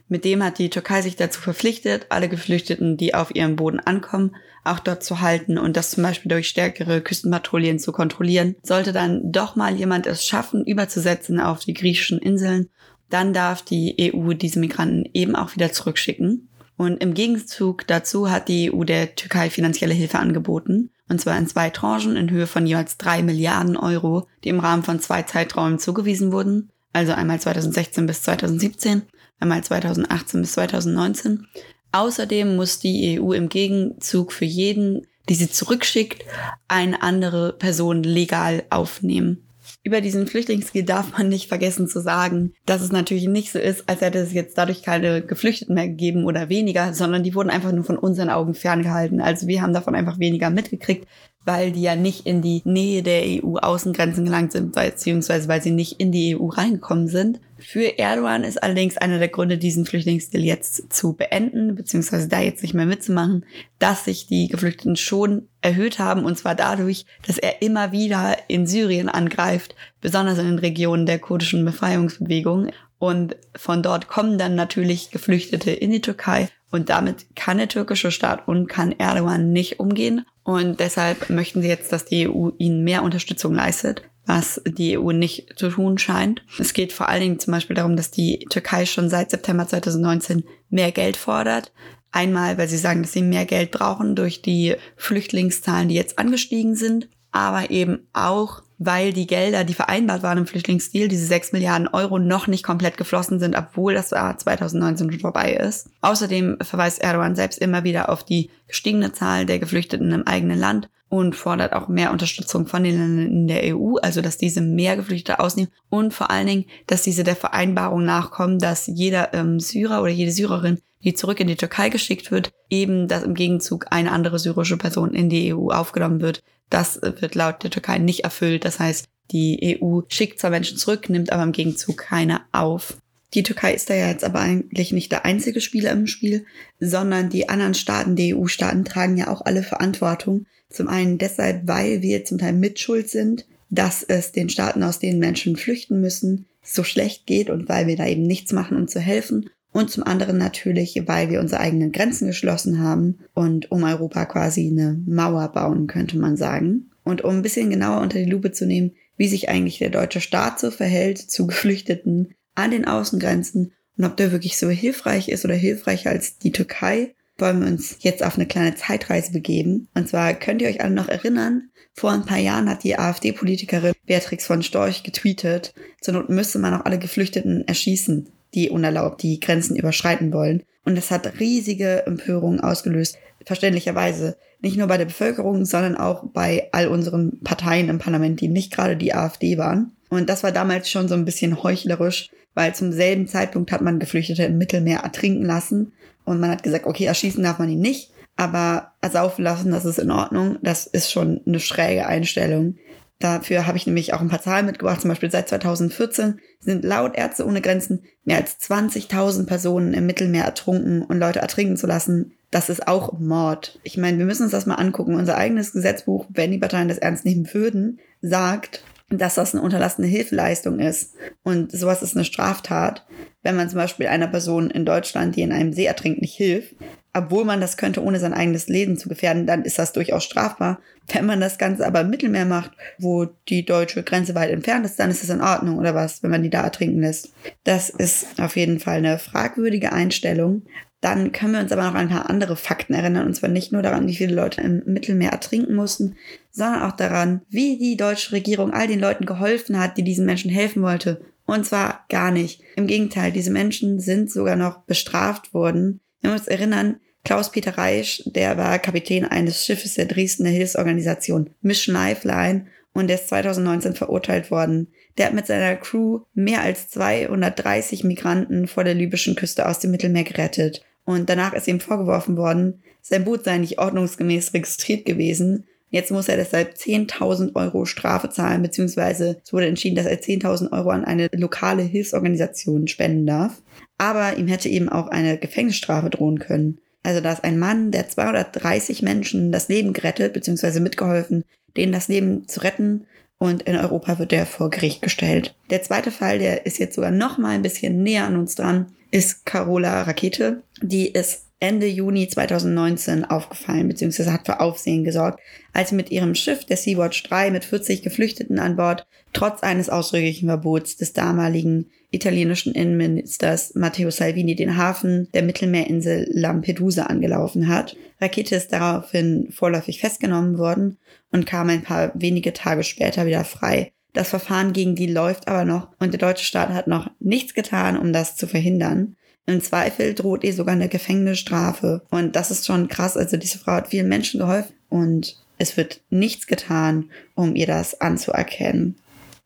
Mit 0.07 0.25
dem 0.25 0.43
hat 0.43 0.57
die 0.57 0.69
Türkei 0.71 1.01
sich 1.01 1.15
dazu 1.15 1.39
verpflichtet, 1.39 2.07
alle 2.09 2.29
Geflüchteten, 2.29 2.97
die 2.97 3.13
auf 3.13 3.33
ihrem 3.35 3.55
Boden 3.55 3.79
ankommen, 3.79 4.35
auch 4.63 4.79
dort 4.79 5.03
zu 5.03 5.21
halten 5.21 5.57
und 5.57 5.77
das 5.77 5.91
zum 5.91 6.03
Beispiel 6.03 6.29
durch 6.29 6.49
stärkere 6.49 7.01
Küstenpatrouillen 7.01 7.77
zu 7.77 7.91
kontrollieren. 7.91 8.55
Sollte 8.63 8.91
dann 8.91 9.31
doch 9.31 9.55
mal 9.55 9.75
jemand 9.75 10.07
es 10.07 10.25
schaffen, 10.25 10.65
überzusetzen 10.65 11.39
auf 11.39 11.59
die 11.59 11.75
griechischen 11.75 12.19
Inseln, 12.19 12.69
dann 13.09 13.33
darf 13.33 13.61
die 13.61 14.13
EU 14.13 14.33
diese 14.33 14.59
Migranten 14.59 15.07
eben 15.13 15.35
auch 15.35 15.55
wieder 15.55 15.71
zurückschicken. 15.71 16.49
Und 16.75 17.03
im 17.03 17.13
Gegenzug 17.13 17.85
dazu 17.85 18.31
hat 18.31 18.47
die 18.47 18.73
EU 18.73 18.83
der 18.83 19.15
Türkei 19.15 19.49
finanzielle 19.49 19.93
Hilfe 19.93 20.17
angeboten 20.17 20.89
und 21.09 21.19
zwar 21.19 21.37
in 21.37 21.47
zwei 21.47 21.71
Tranchen 21.71 22.15
in 22.15 22.29
Höhe 22.29 22.47
von 22.47 22.65
jeweils 22.65 22.97
drei 22.97 23.23
Milliarden 23.23 23.75
Euro, 23.75 24.27
die 24.43 24.49
im 24.49 24.59
Rahmen 24.59 24.83
von 24.83 24.99
zwei 24.99 25.23
Zeiträumen 25.23 25.79
zugewiesen 25.79 26.31
wurden, 26.31 26.69
also 26.93 27.13
einmal 27.13 27.39
2016 27.39 28.05
bis 28.05 28.23
2017, 28.23 29.03
einmal 29.39 29.63
2018 29.63 30.41
bis 30.41 30.53
2019. 30.53 31.47
Außerdem 31.91 32.55
muss 32.55 32.79
die 32.79 33.19
EU 33.19 33.33
im 33.33 33.49
Gegenzug 33.49 34.31
für 34.31 34.45
jeden, 34.45 35.07
die 35.27 35.35
sie 35.35 35.49
zurückschickt, 35.49 36.23
eine 36.67 37.01
andere 37.01 37.53
Person 37.53 38.03
legal 38.03 38.63
aufnehmen. 38.69 39.48
Über 39.81 40.01
diesen 40.01 40.27
Flüchtlingsdeal 40.27 40.83
darf 40.83 41.17
man 41.17 41.29
nicht 41.29 41.47
vergessen 41.47 41.87
zu 41.87 42.01
sagen, 42.01 42.53
dass 42.65 42.81
es 42.81 42.91
natürlich 42.91 43.27
nicht 43.27 43.51
so 43.51 43.59
ist, 43.59 43.87
als 43.87 44.01
hätte 44.01 44.19
es 44.19 44.33
jetzt 44.33 44.57
dadurch 44.57 44.83
keine 44.83 45.21
Geflüchteten 45.21 45.73
mehr 45.73 45.87
gegeben 45.87 46.25
oder 46.25 46.49
weniger, 46.49 46.93
sondern 46.93 47.23
die 47.23 47.33
wurden 47.33 47.49
einfach 47.49 47.71
nur 47.71 47.85
von 47.85 47.97
unseren 47.97 48.29
Augen 48.29 48.55
ferngehalten. 48.55 49.21
Also 49.21 49.47
wir 49.47 49.61
haben 49.61 49.73
davon 49.73 49.95
einfach 49.95 50.19
weniger 50.19 50.49
mitgekriegt, 50.49 51.07
weil 51.45 51.71
die 51.71 51.81
ja 51.81 51.95
nicht 51.95 52.25
in 52.25 52.41
die 52.41 52.61
Nähe 52.65 53.03
der 53.03 53.23
EU-Außengrenzen 53.23 54.25
gelangt 54.25 54.51
sind, 54.51 54.75
beziehungsweise 54.75 55.47
weil 55.47 55.61
sie 55.61 55.71
nicht 55.71 55.99
in 55.99 56.11
die 56.11 56.35
EU 56.37 56.47
reingekommen 56.47 57.07
sind. 57.07 57.39
Für 57.59 57.97
Erdogan 57.97 58.43
ist 58.43 58.61
allerdings 58.61 58.97
einer 58.97 59.19
der 59.19 59.27
Gründe, 59.27 59.57
diesen 59.57 59.85
Flüchtlingsdeal 59.85 60.43
jetzt 60.43 60.93
zu 60.93 61.13
beenden, 61.13 61.75
beziehungsweise 61.75 62.27
da 62.27 62.39
jetzt 62.39 62.61
nicht 62.61 62.73
mehr 62.73 62.85
mitzumachen, 62.85 63.45
dass 63.79 64.05
sich 64.05 64.27
die 64.27 64.47
Geflüchteten 64.47 64.95
schon 64.95 65.47
erhöht 65.61 65.99
haben, 65.99 66.23
und 66.23 66.37
zwar 66.37 66.55
dadurch, 66.55 67.05
dass 67.27 67.37
er 67.37 67.61
immer 67.61 67.91
wieder 67.91 68.37
in 68.47 68.65
Syrien 68.65 69.09
angreift, 69.09 69.75
besonders 70.01 70.37
in 70.37 70.45
den 70.45 70.59
Regionen 70.59 71.05
der 71.05 71.19
kurdischen 71.19 71.65
Befreiungsbewegung. 71.65 72.71
Und 72.97 73.37
von 73.55 73.81
dort 73.81 74.07
kommen 74.07 74.37
dann 74.37 74.55
natürlich 74.55 75.11
Geflüchtete 75.11 75.71
in 75.71 75.91
die 75.91 76.01
Türkei. 76.01 76.49
Und 76.71 76.89
damit 76.89 77.25
kann 77.35 77.57
der 77.57 77.67
türkische 77.67 78.11
Staat 78.11 78.47
und 78.47 78.67
kann 78.67 78.91
Erdogan 78.91 79.51
nicht 79.51 79.79
umgehen. 79.79 80.25
Und 80.43 80.79
deshalb 80.79 81.29
möchten 81.29 81.61
sie 81.61 81.67
jetzt, 81.67 81.91
dass 81.91 82.05
die 82.05 82.27
EU 82.27 82.49
ihnen 82.57 82.83
mehr 82.83 83.03
Unterstützung 83.03 83.55
leistet 83.55 84.03
was 84.29 84.61
die 84.63 84.95
EU 84.95 85.11
nicht 85.11 85.57
zu 85.57 85.69
tun 85.69 85.97
scheint. 85.97 86.43
Es 86.59 86.73
geht 86.73 86.93
vor 86.93 87.09
allen 87.09 87.21
Dingen 87.21 87.39
zum 87.39 87.51
Beispiel 87.51 87.75
darum, 87.75 87.97
dass 87.97 88.11
die 88.11 88.45
Türkei 88.51 88.85
schon 88.85 89.09
seit 89.09 89.31
September 89.31 89.67
2019 89.67 90.43
mehr 90.69 90.91
Geld 90.91 91.17
fordert. 91.17 91.71
Einmal, 92.11 92.59
weil 92.59 92.67
sie 92.67 92.77
sagen, 92.77 93.01
dass 93.01 93.11
sie 93.11 93.23
mehr 93.23 93.45
Geld 93.45 93.71
brauchen 93.71 94.15
durch 94.15 94.43
die 94.43 94.75
Flüchtlingszahlen, 94.97 95.89
die 95.89 95.95
jetzt 95.95 96.19
angestiegen 96.19 96.75
sind, 96.75 97.09
aber 97.31 97.71
eben 97.71 98.07
auch, 98.13 98.61
weil 98.77 99.13
die 99.13 99.25
Gelder, 99.25 99.63
die 99.63 99.73
vereinbart 99.73 100.21
waren 100.21 100.37
im 100.37 100.47
Flüchtlingsdeal, 100.47 101.07
diese 101.07 101.25
6 101.25 101.51
Milliarden 101.51 101.87
Euro, 101.87 102.19
noch 102.19 102.45
nicht 102.45 102.63
komplett 102.63 102.97
geflossen 102.97 103.39
sind, 103.39 103.57
obwohl 103.57 103.95
das 103.95 104.11
Jahr 104.11 104.37
2019 104.37 105.11
schon 105.11 105.19
vorbei 105.21 105.53
ist. 105.53 105.89
Außerdem 106.01 106.59
verweist 106.61 107.01
Erdogan 107.01 107.35
selbst 107.35 107.57
immer 107.57 107.83
wieder 107.83 108.09
auf 108.09 108.23
die 108.23 108.51
gestiegene 108.67 109.11
Zahl 109.11 109.47
der 109.47 109.57
Geflüchteten 109.57 110.11
im 110.11 110.27
eigenen 110.27 110.59
Land 110.59 110.87
und 111.09 111.35
fordert 111.35 111.73
auch 111.73 111.87
mehr 111.87 112.11
Unterstützung 112.11 112.67
von 112.67 112.83
den 112.83 112.95
Ländern 112.95 113.31
in 113.31 113.47
der 113.47 113.75
EU, 113.75 113.95
also 113.97 114.21
dass 114.21 114.37
diese 114.37 114.61
mehr 114.61 114.95
Geflüchtete 114.95 115.39
ausnehmen 115.39 115.71
und 115.89 116.13
vor 116.13 116.29
allen 116.29 116.47
Dingen, 116.47 116.65
dass 116.87 117.01
diese 117.01 117.23
der 117.23 117.35
Vereinbarung 117.35 118.05
nachkommen, 118.05 118.59
dass 118.59 118.87
jeder 118.87 119.33
ähm, 119.33 119.59
Syrer 119.59 120.01
oder 120.01 120.11
jede 120.11 120.31
Syrerin, 120.31 120.79
die 121.03 121.13
zurück 121.13 121.39
in 121.39 121.47
die 121.47 121.55
Türkei 121.55 121.89
geschickt 121.89 122.31
wird, 122.31 122.51
eben 122.69 123.07
dass 123.07 123.23
im 123.23 123.33
Gegenzug 123.33 123.87
eine 123.89 124.11
andere 124.11 124.37
syrische 124.37 124.77
Person 124.77 125.13
in 125.13 125.29
die 125.29 125.53
EU 125.53 125.69
aufgenommen 125.69 126.21
wird. 126.21 126.43
Das 126.69 127.01
wird 127.01 127.35
laut 127.35 127.63
der 127.63 127.71
Türkei 127.71 127.97
nicht 127.97 128.23
erfüllt. 128.23 128.63
Das 128.63 128.79
heißt, 128.79 129.07
die 129.31 129.79
EU 129.81 130.01
schickt 130.07 130.39
zwar 130.39 130.49
Menschen 130.49 130.77
zurück, 130.77 131.09
nimmt 131.09 131.31
aber 131.31 131.43
im 131.43 131.51
Gegenzug 131.51 131.97
keine 131.97 132.41
auf. 132.51 132.97
Die 133.33 133.43
Türkei 133.43 133.73
ist 133.73 133.89
da 133.89 133.93
ja 133.93 134.07
jetzt 134.07 134.23
aber 134.23 134.39
eigentlich 134.39 134.91
nicht 134.91 135.11
der 135.11 135.25
einzige 135.25 135.61
Spieler 135.61 135.91
im 135.91 136.07
Spiel, 136.07 136.45
sondern 136.79 137.29
die 137.29 137.47
anderen 137.47 137.75
Staaten, 137.75 138.15
die 138.15 138.33
EU-Staaten 138.33 138.85
tragen 138.85 139.17
ja 139.17 139.27
auch 139.27 139.41
alle 139.45 139.61
Verantwortung. 139.61 140.45
Zum 140.69 140.87
einen 140.87 141.17
deshalb, 141.17 141.67
weil 141.67 142.01
wir 142.01 142.25
zum 142.25 142.39
Teil 142.39 142.53
mitschuld 142.53 143.09
sind, 143.09 143.45
dass 143.69 144.01
es 144.01 144.31
den 144.31 144.49
Staaten, 144.49 144.81
aus 144.81 144.99
denen 144.99 145.19
Menschen 145.19 145.55
flüchten 145.55 146.01
müssen, 146.01 146.47
so 146.63 146.83
schlecht 146.83 147.27
geht 147.27 147.49
und 147.49 147.69
weil 147.69 147.87
wir 147.87 147.95
da 147.95 148.07
eben 148.07 148.23
nichts 148.23 148.51
machen, 148.51 148.77
um 148.77 148.87
zu 148.87 148.99
helfen. 148.99 149.49
Und 149.71 149.91
zum 149.91 150.03
anderen 150.03 150.37
natürlich, 150.37 150.99
weil 151.05 151.29
wir 151.29 151.39
unsere 151.39 151.61
eigenen 151.61 151.91
Grenzen 151.91 152.27
geschlossen 152.27 152.79
haben 152.79 153.19
und 153.35 153.71
um 153.71 153.83
Europa 153.83 154.25
quasi 154.25 154.67
eine 154.67 154.99
Mauer 155.05 155.51
bauen, 155.51 155.85
könnte 155.85 156.17
man 156.17 156.37
sagen. 156.37 156.89
Und 157.03 157.23
um 157.23 157.35
ein 157.35 157.41
bisschen 157.43 157.69
genauer 157.69 158.01
unter 158.01 158.17
die 158.17 158.29
Lupe 158.29 158.51
zu 158.51 158.65
nehmen, 158.65 158.93
wie 159.17 159.27
sich 159.27 159.49
eigentlich 159.49 159.77
der 159.77 159.89
deutsche 159.89 160.21
Staat 160.21 160.59
so 160.59 160.71
verhält 160.71 161.19
zu 161.19 161.45
Geflüchteten, 161.47 162.33
an 162.59 162.71
den 162.71 162.85
Außengrenzen 162.85 163.73
und 163.97 164.05
ob 164.05 164.17
der 164.17 164.31
wirklich 164.31 164.57
so 164.57 164.69
hilfreich 164.69 165.29
ist 165.29 165.45
oder 165.45 165.55
hilfreicher 165.55 166.09
als 166.09 166.37
die 166.37 166.51
Türkei, 166.51 167.15
wollen 167.37 167.61
wir 167.61 167.67
uns 167.67 167.97
jetzt 167.99 168.23
auf 168.23 168.35
eine 168.35 168.45
kleine 168.45 168.75
Zeitreise 168.75 169.31
begeben. 169.31 169.87
Und 169.93 170.09
zwar 170.09 170.33
könnt 170.33 170.61
ihr 170.61 170.67
euch 170.67 170.81
alle 170.81 170.93
noch 170.93 171.07
erinnern, 171.07 171.69
vor 171.93 172.11
ein 172.11 172.25
paar 172.25 172.37
Jahren 172.37 172.69
hat 172.69 172.85
die 172.85 172.97
AfD-Politikerin 172.97 173.93
Beatrix 174.05 174.45
von 174.45 174.63
Storch 174.63 175.03
getweetet, 175.03 175.73
zur 175.99 176.13
Not 176.13 176.29
müsste 176.29 176.57
man 176.57 176.73
auch 176.73 176.85
alle 176.85 176.97
Geflüchteten 176.97 177.67
erschießen, 177.67 178.29
die 178.53 178.69
unerlaubt 178.69 179.21
die 179.21 179.39
Grenzen 179.39 179.75
überschreiten 179.75 180.31
wollen. 180.31 180.63
Und 180.85 180.95
das 180.95 181.11
hat 181.11 181.39
riesige 181.39 182.05
Empörungen 182.05 182.61
ausgelöst, 182.61 183.17
verständlicherweise. 183.45 184.37
Nicht 184.61 184.77
nur 184.77 184.87
bei 184.87 184.97
der 184.97 185.05
Bevölkerung, 185.05 185.65
sondern 185.65 185.97
auch 185.97 186.23
bei 186.31 186.69
all 186.71 186.87
unseren 186.87 187.41
Parteien 187.43 187.89
im 187.89 187.99
Parlament, 187.99 188.41
die 188.41 188.47
nicht 188.47 188.71
gerade 188.71 188.95
die 188.95 189.13
AfD 189.13 189.57
waren. 189.57 189.91
Und 190.09 190.29
das 190.29 190.43
war 190.43 190.51
damals 190.51 190.89
schon 190.89 191.07
so 191.07 191.15
ein 191.15 191.25
bisschen 191.25 191.61
heuchlerisch, 191.63 192.29
weil 192.53 192.75
zum 192.75 192.91
selben 192.91 193.27
Zeitpunkt 193.27 193.71
hat 193.71 193.81
man 193.81 193.99
Geflüchtete 193.99 194.43
im 194.43 194.57
Mittelmeer 194.57 194.99
ertrinken 194.99 195.43
lassen 195.43 195.93
und 196.25 196.39
man 196.39 196.51
hat 196.51 196.63
gesagt, 196.63 196.85
okay, 196.85 197.05
erschießen 197.05 197.43
darf 197.43 197.59
man 197.59 197.69
ihn 197.69 197.79
nicht, 197.79 198.11
aber 198.35 198.93
ersaufen 199.01 199.43
lassen, 199.43 199.71
das 199.71 199.85
ist 199.85 199.99
in 199.99 200.11
Ordnung. 200.11 200.57
Das 200.61 200.87
ist 200.87 201.11
schon 201.11 201.41
eine 201.45 201.59
schräge 201.59 202.07
Einstellung. 202.07 202.75
Dafür 203.19 203.67
habe 203.67 203.77
ich 203.77 203.85
nämlich 203.85 204.13
auch 204.13 204.21
ein 204.21 204.29
paar 204.29 204.41
Zahlen 204.41 204.65
mitgebracht. 204.65 205.01
Zum 205.01 205.09
Beispiel 205.09 205.29
seit 205.29 205.49
2014 205.49 206.39
sind 206.61 206.85
laut 206.85 207.15
Ärzte 207.15 207.45
ohne 207.45 207.59
Grenzen 207.59 208.03
mehr 208.23 208.37
als 208.37 208.57
20.000 208.61 209.45
Personen 209.45 209.93
im 209.93 210.05
Mittelmeer 210.05 210.45
ertrunken 210.45 211.01
und 211.01 211.19
Leute 211.19 211.39
ertrinken 211.39 211.75
zu 211.75 211.85
lassen. 211.85 212.31
Das 212.49 212.69
ist 212.69 212.87
auch 212.87 213.19
Mord. 213.19 213.77
Ich 213.83 213.97
meine, 213.97 214.17
wir 214.17 214.25
müssen 214.25 214.43
uns 214.43 214.53
das 214.53 214.65
mal 214.65 214.75
angucken. 214.75 215.15
Unser 215.15 215.35
eigenes 215.35 215.73
Gesetzbuch, 215.73 216.25
wenn 216.29 216.51
die 216.51 216.59
Parteien 216.59 216.87
das 216.87 216.97
ernst 216.97 217.25
nehmen 217.25 217.53
würden, 217.53 217.99
sagt, 218.21 218.83
dass 219.09 219.35
das 219.35 219.53
eine 219.53 219.63
unterlassene 219.63 220.07
Hilfeleistung 220.07 220.79
ist. 220.79 221.15
Und 221.43 221.71
sowas 221.71 222.01
ist 222.01 222.15
eine 222.15 222.25
Straftat, 222.25 223.05
wenn 223.41 223.55
man 223.55 223.69
zum 223.69 223.77
Beispiel 223.77 224.07
einer 224.07 224.27
Person 224.27 224.69
in 224.69 224.85
Deutschland, 224.85 225.35
die 225.35 225.41
in 225.41 225.51
einem 225.51 225.73
See 225.73 225.85
ertrinkt, 225.85 226.21
nicht 226.21 226.35
hilft, 226.35 226.75
obwohl 227.13 227.43
man 227.43 227.59
das 227.59 227.77
könnte, 227.77 228.03
ohne 228.03 228.19
sein 228.19 228.33
eigenes 228.33 228.67
Leben 228.67 228.97
zu 228.97 229.09
gefährden, 229.09 229.47
dann 229.47 229.63
ist 229.63 229.79
das 229.79 229.93
durchaus 229.93 230.23
strafbar. 230.23 230.79
Wenn 231.11 231.25
man 231.25 231.41
das 231.41 231.57
Ganze 231.57 231.87
aber 231.87 232.01
im 232.01 232.09
Mittelmeer 232.09 232.45
macht, 232.45 232.71
wo 232.99 233.25
die 233.47 233.65
deutsche 233.65 234.03
Grenze 234.03 234.35
weit 234.35 234.51
entfernt 234.51 234.85
ist, 234.85 234.99
dann 234.99 235.09
ist 235.09 235.23
es 235.23 235.29
in 235.29 235.41
Ordnung 235.41 235.79
oder 235.79 235.95
was, 235.95 236.21
wenn 236.21 236.29
man 236.29 236.43
die 236.43 236.51
da 236.51 236.61
ertrinken 236.61 237.01
lässt. 237.01 237.33
Das 237.63 237.89
ist 237.89 238.39
auf 238.39 238.55
jeden 238.55 238.79
Fall 238.79 238.97
eine 238.97 239.17
fragwürdige 239.17 239.91
Einstellung. 239.91 240.63
Dann 241.01 241.31
können 241.31 241.53
wir 241.53 241.61
uns 241.61 241.71
aber 241.71 241.83
noch 241.83 241.93
an 241.93 241.97
ein 241.97 242.09
paar 242.09 242.29
andere 242.29 242.57
Fakten 242.57 242.93
erinnern, 242.93 243.25
und 243.25 243.33
zwar 243.33 243.49
nicht 243.49 243.71
nur 243.71 243.81
daran, 243.81 244.07
wie 244.07 244.15
viele 244.15 244.35
Leute 244.35 244.61
im 244.61 244.83
Mittelmeer 244.85 245.31
ertrinken 245.31 245.75
mussten, 245.75 246.17
sondern 246.51 246.81
auch 246.83 246.91
daran, 246.91 247.41
wie 247.49 247.77
die 247.77 247.95
deutsche 247.95 248.33
Regierung 248.33 248.73
all 248.73 248.87
den 248.87 248.99
Leuten 248.99 249.25
geholfen 249.25 249.79
hat, 249.79 249.97
die 249.97 250.03
diesen 250.03 250.25
Menschen 250.25 250.51
helfen 250.51 250.81
wollte. 250.81 251.21
Und 251.45 251.65
zwar 251.65 252.05
gar 252.09 252.31
nicht. 252.31 252.61
Im 252.75 252.85
Gegenteil, 252.85 253.31
diese 253.31 253.49
Menschen 253.49 253.99
sind 253.99 254.29
sogar 254.29 254.55
noch 254.55 254.79
bestraft 254.81 255.53
worden. 255.53 256.01
Wir 256.21 256.31
müssen 256.31 256.43
uns 256.43 256.47
erinnern, 256.47 256.99
Klaus-Peter 257.23 257.77
Reisch, 257.77 258.23
der 258.25 258.57
war 258.57 258.79
Kapitän 258.79 259.25
eines 259.25 259.65
Schiffes 259.65 259.95
der 259.95 260.05
Dresdner 260.05 260.49
Hilfsorganisation 260.49 261.49
Mission 261.61 261.95
Lifeline 261.95 262.67
und 262.93 263.07
der 263.07 263.15
ist 263.15 263.29
2019 263.29 263.95
verurteilt 263.95 264.51
worden. 264.51 264.87
Der 265.17 265.27
hat 265.27 265.33
mit 265.33 265.47
seiner 265.47 265.75
Crew 265.75 266.21
mehr 266.33 266.61
als 266.61 266.89
230 266.89 268.03
Migranten 268.03 268.67
vor 268.67 268.83
der 268.83 268.93
libyschen 268.93 269.35
Küste 269.35 269.67
aus 269.67 269.79
dem 269.79 269.91
Mittelmeer 269.91 270.23
gerettet. 270.23 270.81
Und 271.09 271.27
danach 271.27 271.53
ist 271.53 271.67
ihm 271.67 271.79
vorgeworfen 271.79 272.37
worden, 272.37 272.83
sein 273.01 273.25
Boot 273.25 273.43
sei 273.43 273.57
nicht 273.57 273.79
ordnungsgemäß 273.79 274.53
registriert 274.53 275.05
gewesen. 275.05 275.65
Jetzt 275.89 276.11
muss 276.11 276.27
er 276.27 276.37
deshalb 276.37 276.75
10.000 276.75 277.55
Euro 277.55 277.85
Strafe 277.85 278.29
zahlen, 278.29 278.61
beziehungsweise 278.61 279.37
es 279.43 279.51
wurde 279.51 279.65
entschieden, 279.65 279.95
dass 279.95 280.05
er 280.05 280.21
10.000 280.21 280.71
Euro 280.71 280.91
an 280.91 281.05
eine 281.05 281.27
lokale 281.33 281.81
Hilfsorganisation 281.81 282.87
spenden 282.87 283.25
darf. 283.25 283.59
Aber 283.97 284.37
ihm 284.37 284.47
hätte 284.47 284.69
eben 284.69 284.87
auch 284.87 285.07
eine 285.07 285.39
Gefängnisstrafe 285.39 286.11
drohen 286.11 286.37
können. 286.37 286.77
Also 287.01 287.21
da 287.21 287.31
ist 287.31 287.43
ein 287.43 287.57
Mann, 287.57 287.89
der 287.89 288.07
230 288.07 289.01
Menschen 289.01 289.51
das 289.51 289.67
Leben 289.67 289.93
gerettet, 289.93 290.33
beziehungsweise 290.33 290.79
mitgeholfen, 290.79 291.43
denen 291.75 291.91
das 291.91 292.07
Leben 292.07 292.47
zu 292.47 292.59
retten. 292.59 293.07
Und 293.39 293.63
in 293.63 293.77
Europa 293.77 294.19
wird 294.19 294.31
er 294.31 294.45
vor 294.45 294.69
Gericht 294.69 295.01
gestellt. 295.01 295.55
Der 295.71 295.81
zweite 295.81 296.11
Fall, 296.11 296.37
der 296.37 296.67
ist 296.67 296.77
jetzt 296.77 296.93
sogar 296.93 297.09
noch 297.09 297.39
mal 297.39 297.55
ein 297.55 297.63
bisschen 297.63 298.03
näher 298.03 298.25
an 298.25 298.37
uns 298.37 298.53
dran 298.53 298.85
ist 299.11 299.45
Carola 299.45 300.03
Rakete. 300.03 300.61
Die 300.81 301.07
ist 301.07 301.45
Ende 301.61 301.87
Juni 301.87 302.27
2019 302.27 303.25
aufgefallen 303.25 303.89
bzw. 303.89 304.31
hat 304.31 304.45
für 304.45 304.61
Aufsehen 304.61 305.03
gesorgt, 305.03 305.41
als 305.73 305.89
sie 305.89 305.95
mit 305.95 306.09
ihrem 306.09 306.33
Schiff, 306.33 306.65
der 306.65 306.77
Sea-Watch 306.77 307.23
3, 307.23 307.51
mit 307.51 307.65
40 307.65 308.01
Geflüchteten 308.01 308.59
an 308.59 308.77
Bord, 308.77 309.05
trotz 309.33 309.61
eines 309.61 309.89
ausdrücklichen 309.89 310.47
Verbots 310.47 310.95
des 310.95 311.11
damaligen 311.11 311.87
italienischen 312.11 312.73
Innenministers 312.73 313.75
Matteo 313.75 314.09
Salvini 314.09 314.55
den 314.55 314.77
Hafen 314.77 315.27
der 315.33 315.43
Mittelmeerinsel 315.43 316.27
Lampedusa 316.31 317.03
angelaufen 317.03 317.67
hat. 317.67 317.97
Rakete 318.21 318.55
ist 318.55 318.71
daraufhin 318.71 319.49
vorläufig 319.51 319.99
festgenommen 319.99 320.57
worden 320.57 320.97
und 321.31 321.45
kam 321.45 321.69
ein 321.69 321.83
paar 321.83 322.11
wenige 322.15 322.53
Tage 322.53 322.83
später 322.83 323.25
wieder 323.25 323.43
frei. 323.43 323.91
Das 324.13 324.29
Verfahren 324.29 324.73
gegen 324.73 324.95
die 324.95 325.07
läuft 325.07 325.47
aber 325.47 325.65
noch 325.65 325.89
und 325.99 326.13
der 326.13 326.19
deutsche 326.19 326.45
Staat 326.45 326.69
hat 326.69 326.87
noch 326.87 327.11
nichts 327.19 327.53
getan, 327.53 327.97
um 327.97 328.11
das 328.11 328.35
zu 328.35 328.47
verhindern. 328.47 329.15
Im 329.49 329.61
Zweifel 329.61 330.13
droht 330.13 330.43
ihr 330.43 330.53
sogar 330.53 330.75
eine 330.75 330.89
Gefängnisstrafe. 330.89 332.03
Und 332.11 332.35
das 332.35 332.51
ist 332.51 332.67
schon 332.67 332.87
krass. 332.87 333.17
Also 333.17 333.35
diese 333.35 333.57
Frau 333.57 333.71
hat 333.71 333.87
vielen 333.87 334.07
Menschen 334.07 334.39
geholfen 334.39 334.73
und 334.89 335.37
es 335.57 335.75
wird 335.75 336.01
nichts 336.11 336.45
getan, 336.45 337.09
um 337.33 337.55
ihr 337.55 337.65
das 337.65 337.99
anzuerkennen. 337.99 338.95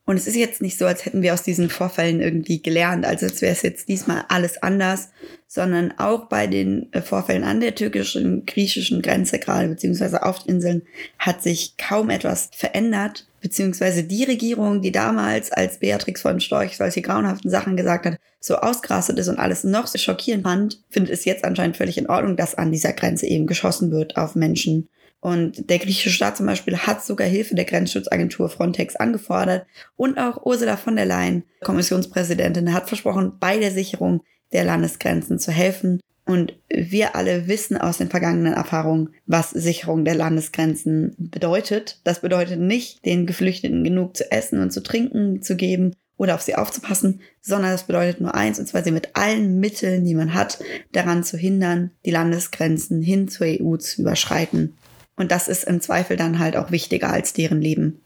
Und 0.06 0.18
es 0.18 0.28
ist 0.28 0.36
jetzt 0.36 0.62
nicht 0.62 0.78
so, 0.78 0.86
als 0.86 1.06
hätten 1.06 1.22
wir 1.22 1.34
aus 1.34 1.44
diesen 1.44 1.70
Vorfällen 1.70 2.20
irgendwie 2.20 2.62
gelernt, 2.62 3.06
also 3.06 3.26
als 3.26 3.42
wäre 3.42 3.54
es 3.54 3.62
jetzt 3.62 3.88
diesmal 3.88 4.26
alles 4.28 4.62
anders, 4.62 5.12
sondern 5.48 5.94
auch 5.98 6.28
bei 6.28 6.48
den 6.48 6.92
äh, 6.92 7.02
Vorfällen 7.02 7.46
an 7.46 7.62
der 7.62 7.74
türkischen, 7.74 8.46
griechischen 8.46 9.02
Grenze 9.02 9.40
gerade, 9.40 9.70
beziehungsweise 9.70 10.24
auf 10.24 10.40
den 10.40 10.56
Inseln, 10.56 10.82
hat 11.18 11.42
sich 11.42 11.78
kaum 11.78 12.10
etwas 12.10 12.50
verändert, 12.52 13.28
beziehungsweise 13.44 14.04
die 14.04 14.24
Regierung, 14.24 14.82
die 14.82 14.94
damals, 14.94 15.52
als 15.52 15.78
Beatrix 15.78 16.22
von 16.22 16.40
Storch 16.40 16.78
solche 16.78 17.02
grauenhaften 17.02 17.52
Sachen 17.52 17.76
gesagt 17.76 18.06
hat, 18.06 18.18
so 18.40 18.56
ausgerastet 18.56 19.20
ist 19.20 19.28
und 19.28 19.38
alles 19.38 19.66
noch 19.66 19.86
so 19.86 19.98
schockierend 19.98 20.44
fand, 20.44 20.82
findet 20.90 21.14
es 21.14 21.26
jetzt 21.26 21.44
anscheinend 21.44 21.78
völlig 21.78 21.98
in 21.98 22.10
Ordnung, 22.10 22.38
dass 22.38 22.56
an 22.56 22.72
dieser 22.72 22.94
Grenze 22.94 23.28
eben 23.28 23.46
geschossen 23.46 23.92
wird 23.92 24.16
auf 24.16 24.36
Menschen. 24.36 24.88
Und 25.20 25.70
der 25.70 25.80
griechische 25.80 26.10
Staat 26.10 26.38
zum 26.38 26.46
Beispiel 26.46 26.78
hat 26.78 27.04
sogar 27.04 27.28
Hilfe 27.28 27.56
der 27.56 27.66
Grenzschutzagentur 27.66 28.50
Frontex 28.50 28.96
angefordert. 28.96 29.66
Und 29.96 30.18
auch 30.18 30.46
Ursula 30.46 30.78
von 30.78 30.96
der 30.96 31.06
Leyen, 31.06 31.44
Kommissionspräsidentin, 31.62 32.74
hat 32.74 32.88
versprochen, 32.88 33.34
bei 33.40 33.58
der 33.58 33.72
Sicherung 33.72 34.24
der 34.54 34.64
Landesgrenzen 34.64 35.38
zu 35.38 35.52
helfen. 35.52 36.00
Und 36.25 36.53
wir 36.70 37.15
alle 37.15 37.48
wissen 37.48 37.77
aus 37.77 37.98
den 37.98 38.10
vergangenen 38.10 38.53
Erfahrungen, 38.53 39.10
was 39.25 39.50
Sicherung 39.50 40.06
der 40.06 40.15
Landesgrenzen 40.15 41.15
bedeutet. 41.18 42.00
Das 42.06 42.22
bedeutet 42.22 42.60
nicht, 42.60 43.06
den 43.06 43.25
Geflüchteten 43.25 43.84
genug 43.84 44.15
zu 44.15 44.32
essen 44.32 44.60
und 44.60 44.72
zu 44.72 44.82
trinken 44.82 45.42
zu 45.42 45.58
geben 45.58 45.96
oder 46.15 46.36
auf 46.36 46.42
sie 46.42 46.56
aufzupassen, 46.56 47.22
sondern 47.42 47.72
das 47.72 47.84
bedeutet 47.84 48.22
nur 48.22 48.36
eins, 48.36 48.58
und 48.60 48.68
zwar 48.68 48.84
sie 48.84 48.92
mit 48.92 49.15
allen 49.15 49.60
Mitteln, 49.60 50.06
die 50.06 50.15
man 50.15 50.34
hat, 50.34 50.60
daran 50.94 51.24
zu 51.24 51.38
hindern, 51.38 51.92
die 52.06 52.12
Landesgrenzen 52.12 53.01
hin 53.01 53.27
zur 53.27 53.48
EU 53.48 53.75
zu 53.75 54.01
überschreiten. 54.01 54.75
Und 55.15 55.32
das 55.32 55.48
ist 55.48 55.65
im 55.65 55.82
Zweifel 55.82 56.15
dann 56.15 56.39
halt 56.39 56.56
auch 56.56 56.72
wichtiger 56.72 57.12
als 57.12 57.34
deren 57.34 57.62
Leben. 57.62 58.01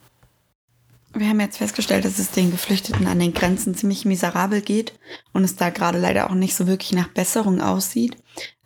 Wir 1.18 1.30
haben 1.30 1.40
jetzt 1.40 1.58
festgestellt, 1.58 2.06
dass 2.06 2.20
es 2.20 2.30
den 2.30 2.52
Geflüchteten 2.52 3.08
an 3.08 3.18
den 3.18 3.34
Grenzen 3.34 3.74
ziemlich 3.74 4.06
miserabel 4.06 4.62
geht 4.62 4.94
und 5.34 5.44
es 5.44 5.56
da 5.56 5.72
gerade 5.72 5.98
leider 5.98 6.30
auch 6.30 6.36
nicht 6.36 6.54
so 6.54 6.68
wirklich 6.68 6.94
nach 6.94 7.08
Besserung 7.08 7.60
aussieht. 7.60 8.16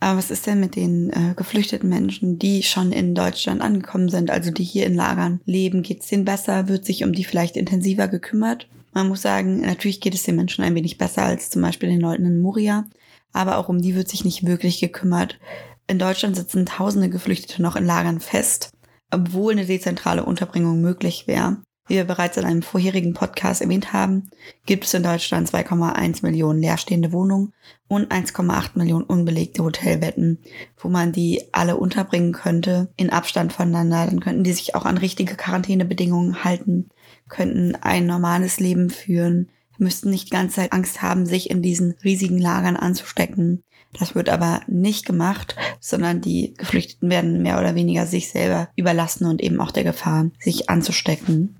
Aber 0.00 0.18
was 0.18 0.30
ist 0.30 0.46
denn 0.46 0.60
mit 0.60 0.76
den 0.76 1.08
äh, 1.08 1.32
geflüchteten 1.34 1.88
Menschen, 1.88 2.38
die 2.38 2.62
schon 2.62 2.92
in 2.92 3.14
Deutschland 3.14 3.62
angekommen 3.62 4.10
sind, 4.10 4.30
also 4.30 4.50
die 4.50 4.64
hier 4.64 4.84
in 4.84 4.94
Lagern 4.94 5.40
leben? 5.46 5.82
Geht 5.82 6.02
es 6.02 6.08
denen 6.08 6.26
besser? 6.26 6.68
Wird 6.68 6.84
sich 6.84 7.04
um 7.04 7.14
die 7.14 7.24
vielleicht 7.24 7.56
intensiver 7.56 8.06
gekümmert? 8.06 8.68
Man 8.92 9.08
muss 9.08 9.22
sagen, 9.22 9.62
natürlich 9.62 10.02
geht 10.02 10.14
es 10.14 10.24
den 10.24 10.36
Menschen 10.36 10.62
ein 10.62 10.74
wenig 10.74 10.98
besser 10.98 11.22
als 11.22 11.48
zum 11.48 11.62
Beispiel 11.62 11.88
den 11.88 12.02
Leuten 12.02 12.26
in 12.26 12.42
Moria, 12.42 12.84
aber 13.32 13.56
auch 13.56 13.70
um 13.70 13.80
die 13.80 13.94
wird 13.94 14.10
sich 14.10 14.26
nicht 14.26 14.44
wirklich 14.44 14.78
gekümmert. 14.78 15.38
In 15.86 15.98
Deutschland 15.98 16.36
sitzen 16.36 16.66
tausende 16.66 17.08
Geflüchtete 17.08 17.62
noch 17.62 17.76
in 17.76 17.86
Lagern 17.86 18.20
fest, 18.20 18.72
obwohl 19.10 19.52
eine 19.52 19.64
dezentrale 19.64 20.26
Unterbringung 20.26 20.82
möglich 20.82 21.26
wäre. 21.26 21.56
Wie 21.88 21.94
wir 21.94 22.04
bereits 22.04 22.36
in 22.36 22.44
einem 22.44 22.62
vorherigen 22.62 23.12
Podcast 23.12 23.60
erwähnt 23.60 23.92
haben, 23.92 24.30
gibt 24.66 24.84
es 24.84 24.94
in 24.94 25.02
Deutschland 25.02 25.50
2,1 25.50 26.22
Millionen 26.22 26.60
leerstehende 26.60 27.12
Wohnungen 27.12 27.52
und 27.88 28.12
1,8 28.12 28.78
Millionen 28.78 29.04
unbelegte 29.04 29.64
Hotelbetten, 29.64 30.38
wo 30.78 30.88
man 30.88 31.12
die 31.12 31.42
alle 31.52 31.76
unterbringen 31.76 32.32
könnte 32.32 32.92
in 32.96 33.10
Abstand 33.10 33.52
voneinander. 33.52 34.06
Dann 34.06 34.20
könnten 34.20 34.44
die 34.44 34.52
sich 34.52 34.74
auch 34.74 34.84
an 34.84 34.96
richtige 34.96 35.34
Quarantänebedingungen 35.34 36.44
halten, 36.44 36.88
könnten 37.28 37.74
ein 37.74 38.06
normales 38.06 38.60
Leben 38.60 38.88
führen, 38.88 39.50
müssten 39.78 40.10
nicht 40.10 40.28
die 40.28 40.36
ganze 40.36 40.56
Zeit 40.56 40.72
Angst 40.72 41.02
haben, 41.02 41.26
sich 41.26 41.50
in 41.50 41.60
diesen 41.60 41.96
riesigen 42.04 42.38
Lagern 42.38 42.76
anzustecken. 42.76 43.62
Das 43.98 44.14
wird 44.14 44.30
aber 44.30 44.62
nicht 44.68 45.04
gemacht, 45.04 45.56
sondern 45.80 46.22
die 46.22 46.54
Geflüchteten 46.54 47.10
werden 47.10 47.42
mehr 47.42 47.58
oder 47.58 47.74
weniger 47.74 48.06
sich 48.06 48.30
selber 48.30 48.68
überlassen 48.76 49.26
und 49.26 49.42
eben 49.42 49.60
auch 49.60 49.72
der 49.72 49.84
Gefahr, 49.84 50.30
sich 50.38 50.70
anzustecken. 50.70 51.56